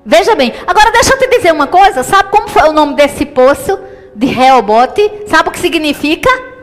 veja 0.04 0.34
bem, 0.34 0.52
agora 0.66 0.92
deixa 0.92 1.14
eu 1.14 1.20
te 1.20 1.28
dizer 1.38 1.54
uma 1.54 1.68
coisa: 1.68 2.02
sabe 2.02 2.32
como 2.32 2.50
foi 2.50 2.64
o 2.64 2.74
nome 2.74 2.96
desse 2.96 3.28
poço 3.28 3.78
de 4.16 4.26
Reobote? 4.26 5.08
Sabe 5.28 5.50
o 5.50 5.52
que 5.52 5.60
significa? 5.60 6.57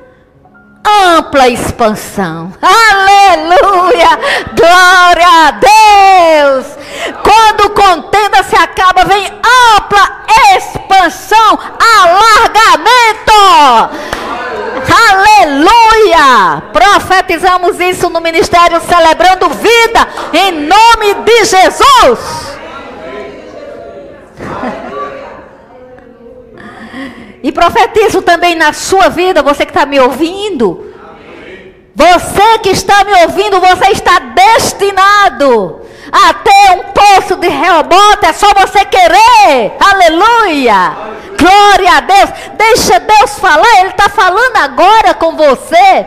Ampla 0.85 1.49
expansão. 1.49 2.53
Aleluia! 2.61 4.19
Glória 4.55 5.27
a 5.47 5.51
Deus! 5.51 6.67
Quando 7.23 7.71
contenda 7.71 8.43
se 8.43 8.57
acaba, 8.57 9.05
vem 9.05 9.27
ampla 9.77 10.25
expansão, 10.57 11.59
alargamento. 11.99 13.33
Aleluia! 15.11 16.63
Profetizamos 16.73 17.81
isso 17.81 18.11
no 18.11 18.21
ministério 18.21 18.81
celebrando 18.81 19.49
vida 19.51 20.09
em 20.33 20.53
nome 20.53 21.15
de 21.25 21.45
Jesus. 21.45 22.55
E 27.45 27.53
profetizo 27.53 28.23
também 28.23 28.55
na 28.55 28.73
sua 28.73 29.11
vida, 29.11 29.43
você 29.43 29.67
que 29.67 29.71
está 29.71 29.85
me 29.85 30.01
ouvindo. 30.01 30.91
Você 31.95 32.59
que 32.63 32.71
está 32.71 33.05
me 33.05 33.13
ouvindo, 33.23 33.61
você 33.61 33.91
está 33.91 34.19
destinado 34.19 35.83
a 36.11 36.33
ter 36.33 36.71
um 36.71 36.85
poço 36.85 37.37
de 37.37 37.47
Reobote, 37.47 38.25
é 38.25 38.33
só 38.33 38.47
você 38.55 38.83
querer. 38.87 39.75
Aleluia! 39.79 40.97
Glória 41.39 41.99
a 41.99 42.01
Deus. 42.01 42.31
Deixa 42.57 42.99
Deus 43.01 43.39
falar, 43.39 43.81
Ele 43.81 43.91
está 43.91 44.09
falando 44.09 44.57
agora 44.57 45.13
com 45.13 45.37
você. 45.37 46.07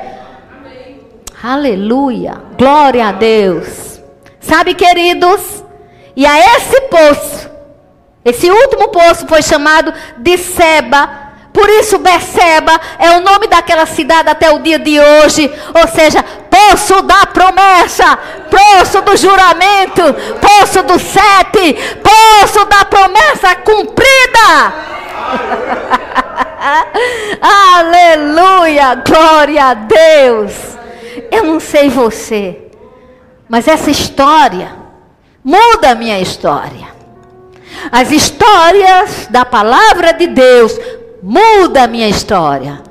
Aleluia! 1.44 2.42
Glória 2.58 3.10
a 3.10 3.12
Deus. 3.12 4.02
Sabe, 4.40 4.74
queridos? 4.74 5.64
E 6.16 6.26
a 6.26 6.40
esse 6.56 6.82
poço, 6.82 7.48
esse 8.26 8.50
último 8.50 8.88
poço 8.88 9.28
foi 9.28 9.44
chamado 9.44 9.94
de 10.18 10.36
Seba 10.36 11.27
por 11.58 11.68
isso, 11.72 11.98
Beceba 11.98 12.80
é 13.00 13.18
o 13.18 13.22
nome 13.22 13.48
daquela 13.48 13.88
cidade 13.88 14.30
até 14.30 14.52
o 14.52 14.60
dia 14.60 14.78
de 14.78 15.00
hoje. 15.00 15.52
Ou 15.74 15.88
seja, 15.88 16.24
poço 16.24 17.02
da 17.02 17.26
promessa, 17.26 18.16
poço 18.48 19.02
do 19.02 19.18
juramento, 19.18 20.04
poço 20.40 20.84
do 20.84 21.00
sete, 21.00 21.74
poço 22.04 22.64
da 22.66 22.86
promessa 22.86 23.56
cumprida. 23.56 24.74
Aleluia, 27.42 28.94
glória 29.04 29.66
a 29.66 29.74
Deus. 29.74 30.54
Eu 31.32 31.44
não 31.44 31.60
sei 31.60 31.90
você, 31.90 32.68
mas 33.50 33.68
essa 33.68 33.90
história 33.90 34.76
muda 35.44 35.90
a 35.90 35.96
minha 35.96 36.20
história. 36.20 36.96
As 37.92 38.12
histórias 38.12 39.26
da 39.32 39.44
palavra 39.44 40.14
de 40.14 40.28
Deus 40.28 40.80
muda 41.28 41.84
a 41.84 41.88
minha 41.88 42.08
história. 42.08 42.82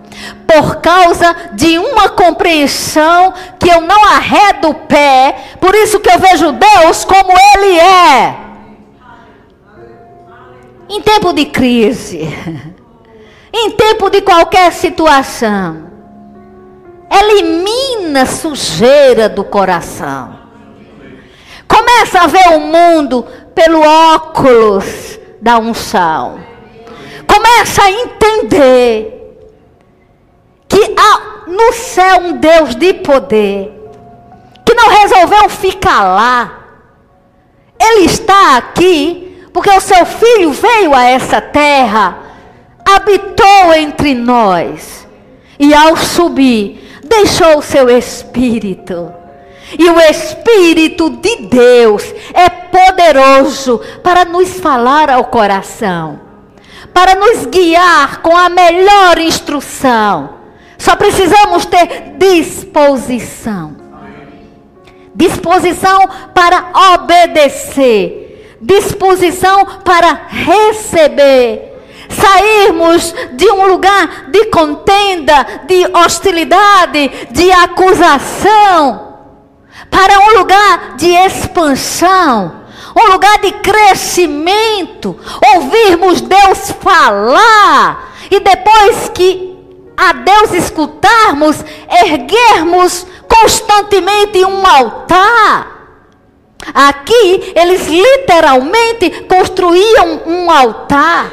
Por 0.47 0.76
causa 0.76 1.34
de 1.55 1.78
uma 1.78 2.11
compreensão 2.11 3.32
que 3.59 3.68
eu 3.68 3.80
não 3.80 4.05
arredo 4.05 4.68
o 4.68 4.74
pé, 4.74 5.57
por 5.59 5.74
isso 5.74 5.99
que 5.99 6.11
eu 6.11 6.18
vejo 6.18 6.53
Deus 6.53 7.05
como 7.05 7.32
Ele 7.32 7.78
é. 7.78 8.37
Em 10.89 11.01
tempo 11.01 11.32
de 11.32 11.47
crise, 11.47 12.20
em 13.53 13.70
tempo 13.72 14.11
de 14.11 14.20
qualquer 14.20 14.70
situação, 14.72 15.91
elimina 17.11 18.22
a 18.22 18.26
sujeira 18.26 19.28
do 19.28 19.45
coração. 19.45 20.39
Começa 21.66 22.20
a 22.20 22.26
ver 22.26 22.49
o 22.57 22.61
mundo 22.61 23.26
pelo 23.55 23.80
óculos 23.80 25.18
da 25.41 25.59
unção 25.59 26.45
começa 27.37 27.82
a 27.82 27.91
entender 27.91 29.12
que 30.66 30.95
há 30.97 31.45
no 31.47 31.72
céu 31.74 32.20
um 32.20 32.32
Deus 32.32 32.74
de 32.74 32.95
poder, 32.95 33.72
que 34.64 34.74
não 34.74 34.89
resolveu 34.89 35.49
ficar 35.51 36.03
lá. 36.03 36.59
Ele 37.78 38.07
está 38.07 38.57
aqui 38.57 39.47
porque 39.53 39.70
o 39.70 39.80
seu 39.80 40.07
filho 40.07 40.51
veio 40.51 40.95
a 40.95 41.05
essa 41.05 41.41
terra, 41.41 42.18
habitou 42.84 43.74
entre 43.74 44.14
nós, 44.14 45.07
e 45.59 45.74
ao 45.74 45.95
subir, 45.97 47.01
deixou 47.05 47.59
o 47.59 47.62
seu 47.62 47.91
espírito. 47.91 49.12
E 49.78 49.91
o 49.91 50.01
Espírito 50.01 51.11
de 51.11 51.37
Deus 51.49 52.05
é 52.32 52.49
poderoso 52.49 53.80
para 54.01 54.24
nos 54.24 54.61
falar 54.61 55.11
ao 55.11 55.24
coração 55.24 56.26
para 56.97 57.14
nos 57.14 57.44
guiar 57.44 58.22
com 58.22 58.34
a 58.34 58.49
melhor 58.49 59.18
instrução. 59.18 60.30
Só 60.78 60.97
precisamos 60.97 61.66
ter 61.66 62.14
disposição. 62.16 63.76
Disposição 65.14 66.09
para 66.32 66.70
obedecer. 66.94 68.57
Disposição 68.62 69.66
para 69.84 70.22
receber. 70.26 71.74
sairmos 72.09 73.14
de 73.32 73.51
um 73.51 73.66
lugar 73.66 74.30
de 74.30 74.47
contenda, 74.47 75.44
de 75.66 75.86
hostilidade, 75.92 77.11
de 77.32 77.51
acusação, 77.51 79.18
para 79.90 80.18
um 80.20 80.38
lugar 80.38 80.94
de 80.97 81.09
expansão, 81.11 82.66
um 82.97 83.12
lugar 83.12 83.38
de 83.40 83.53
crescimento, 83.53 85.18
ouvirmos 85.55 86.20
Deus 86.22 86.72
falar 86.80 88.14
e 88.30 88.40
depois 88.40 89.11
que 89.11 89.55
a 89.97 90.12
Deus 90.12 90.53
escutarmos, 90.53 91.57
erguermos 92.05 93.07
constantemente 93.28 94.44
um 94.44 94.66
altar. 94.66 95.74
Aqui 96.74 97.53
eles 97.55 97.86
literalmente 97.86 99.11
construíam 99.28 100.22
um 100.26 100.51
altar. 100.51 101.30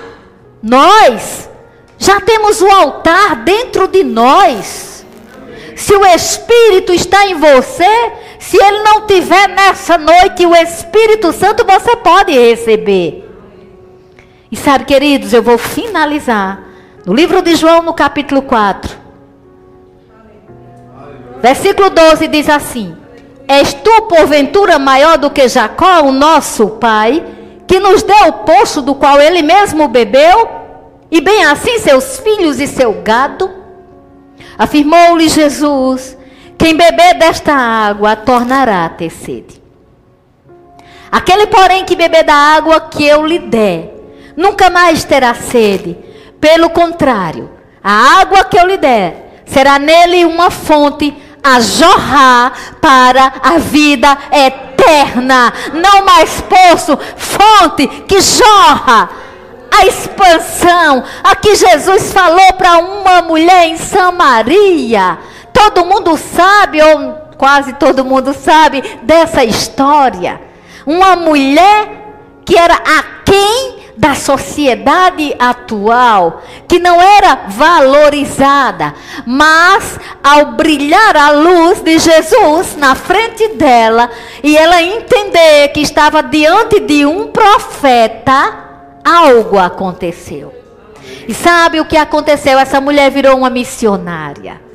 Nós 0.61 1.49
já 1.97 2.21
temos 2.21 2.61
o 2.61 2.69
altar 2.69 3.37
dentro 3.37 3.87
de 3.87 4.03
nós. 4.03 5.05
Se 5.75 5.93
o 5.93 6.05
Espírito 6.05 6.93
está 6.93 7.25
em 7.27 7.35
você, 7.35 8.11
se 8.43 8.57
ele 8.57 8.83
não 8.83 9.07
tiver 9.07 9.47
nessa 9.47 9.97
noite 9.97 10.45
o 10.45 10.53
Espírito 10.53 11.31
Santo, 11.31 11.65
você 11.65 11.95
pode 11.95 12.33
receber. 12.33 13.25
E 14.51 14.55
sabe, 14.57 14.83
queridos, 14.83 15.31
eu 15.31 15.41
vou 15.41 15.57
finalizar 15.57 16.61
no 17.05 17.13
livro 17.13 17.41
de 17.41 17.55
João, 17.55 17.81
no 17.81 17.93
capítulo 17.93 18.41
4. 18.41 18.97
Versículo 21.41 21.89
12 21.89 22.27
diz 22.27 22.49
assim: 22.49 22.93
És 23.47 23.73
tu, 23.73 24.01
porventura, 24.09 24.77
maior 24.77 25.17
do 25.17 25.31
que 25.31 25.47
Jacó, 25.47 26.01
o 26.01 26.11
nosso 26.11 26.67
pai, 26.71 27.23
que 27.65 27.79
nos 27.79 28.03
deu 28.03 28.27
o 28.27 28.33
poço 28.43 28.81
do 28.81 28.93
qual 28.93 29.21
ele 29.21 29.41
mesmo 29.41 29.87
bebeu, 29.87 30.49
e 31.09 31.21
bem 31.21 31.45
assim 31.45 31.79
seus 31.79 32.19
filhos 32.19 32.59
e 32.59 32.67
seu 32.67 32.91
gado? 33.01 33.49
Afirmou-lhe 34.57 35.29
Jesus: 35.29 36.17
Quem 36.63 36.77
beber 36.77 37.15
desta 37.15 37.53
água 37.53 38.15
tornará 38.15 38.85
a 38.85 38.89
ter 38.89 39.09
sede. 39.09 39.61
Aquele, 41.11 41.47
porém, 41.47 41.83
que 41.83 41.93
beber 41.93 42.23
da 42.23 42.33
água 42.33 42.79
que 42.79 43.05
eu 43.05 43.25
lhe 43.25 43.37
der, 43.37 43.91
nunca 44.37 44.69
mais 44.69 45.03
terá 45.03 45.33
sede. 45.33 45.97
Pelo 46.39 46.69
contrário, 46.69 47.51
a 47.83 48.21
água 48.21 48.45
que 48.45 48.57
eu 48.57 48.65
lhe 48.65 48.77
der 48.77 49.41
será 49.45 49.77
nele 49.77 50.23
uma 50.23 50.49
fonte 50.49 51.13
a 51.43 51.59
jorrar 51.59 52.53
para 52.79 53.33
a 53.43 53.57
vida 53.57 54.17
eterna. 54.31 55.51
Não 55.73 56.05
mais 56.05 56.39
poço, 56.39 56.97
fonte 57.17 57.87
que 58.07 58.21
jorra. 58.21 59.09
A 59.69 59.85
expansão. 59.85 61.03
Aqui 61.25 61.57
Jesus 61.57 62.13
falou 62.13 62.53
para 62.53 62.77
uma 62.77 63.21
mulher 63.23 63.67
em 63.67 63.75
Samaria. 63.75 65.32
Todo 65.63 65.85
mundo 65.85 66.17
sabe, 66.17 66.81
ou 66.81 67.13
quase 67.37 67.71
todo 67.73 68.03
mundo 68.03 68.33
sabe, 68.33 68.81
dessa 69.03 69.45
história. 69.45 70.41
Uma 70.85 71.15
mulher 71.15 71.87
que 72.43 72.57
era 72.57 72.73
aquém 72.73 73.79
da 73.95 74.13
sociedade 74.13 75.33
atual, 75.39 76.41
que 76.67 76.79
não 76.79 77.01
era 77.01 77.45
valorizada, 77.47 78.93
mas 79.25 79.97
ao 80.21 80.47
brilhar 80.47 81.15
a 81.15 81.29
luz 81.31 81.79
de 81.79 81.97
Jesus 81.97 82.75
na 82.75 82.93
frente 82.93 83.49
dela 83.49 84.09
e 84.43 84.57
ela 84.57 84.81
entender 84.81 85.69
que 85.69 85.79
estava 85.79 86.21
diante 86.21 86.81
de 86.81 87.05
um 87.05 87.27
profeta, 87.27 88.53
algo 89.01 89.57
aconteceu. 89.57 90.53
E 91.25 91.33
sabe 91.33 91.79
o 91.79 91.85
que 91.85 91.95
aconteceu? 91.95 92.59
Essa 92.59 92.81
mulher 92.81 93.09
virou 93.09 93.37
uma 93.37 93.49
missionária. 93.49 94.72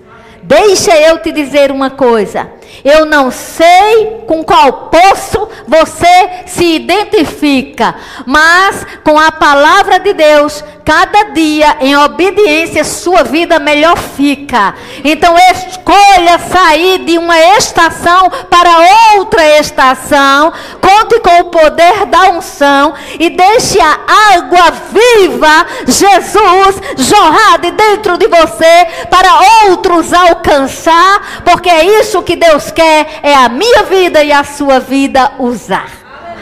Deixa 0.49 0.97
eu 0.97 1.19
te 1.19 1.31
dizer 1.31 1.71
uma 1.71 1.91
coisa. 1.91 2.51
Eu 2.85 3.05
não 3.05 3.31
sei 3.31 4.23
com 4.27 4.45
qual 4.45 4.89
poço 4.91 5.49
você 5.67 6.45
se 6.47 6.65
identifica, 6.65 7.95
mas 8.27 8.87
com 9.05 9.19
a 9.19 9.33
palavra 9.33 9.99
de 9.99 10.13
Deus, 10.13 10.65
cada 10.85 11.25
dia 11.35 11.77
em 11.81 11.95
obediência, 11.97 12.83
sua 12.83 13.23
vida 13.23 13.59
melhor 13.59 13.99
fica. 13.99 14.75
Então 15.05 15.37
escolha 15.53 16.39
sair 16.51 17.05
de 17.05 17.19
uma 17.19 17.39
estação 17.59 18.31
para 18.49 19.15
outra 19.17 19.59
estação. 19.59 20.51
Conte 20.81 21.21
com 21.21 21.41
o 21.41 21.51
poder 21.51 22.07
da 22.07 22.31
unção 22.31 22.95
e 23.19 23.29
deixe 23.29 23.79
a 23.81 23.99
água 24.35 24.73
viva, 24.91 25.67
Jesus, 25.87 26.81
jorrar 26.97 27.59
de 27.59 27.71
dentro 27.73 28.17
de 28.17 28.27
você 28.27 28.87
para 29.11 29.67
outros 29.67 30.13
alcançar, 30.13 31.43
porque 31.45 31.69
é 31.69 32.01
isso 32.01 32.23
que 32.23 32.37
Deus 32.59 32.73
quer, 32.73 33.21
é 33.23 33.35
a 33.35 33.49
minha 33.49 33.85
vida 33.85 34.25
e 34.25 34.33
a 34.33 34.43
sua 34.43 34.81
vida 34.81 35.31
usar. 35.39 35.93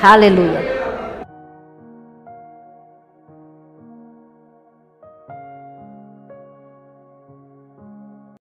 Aleluia. 0.03 0.86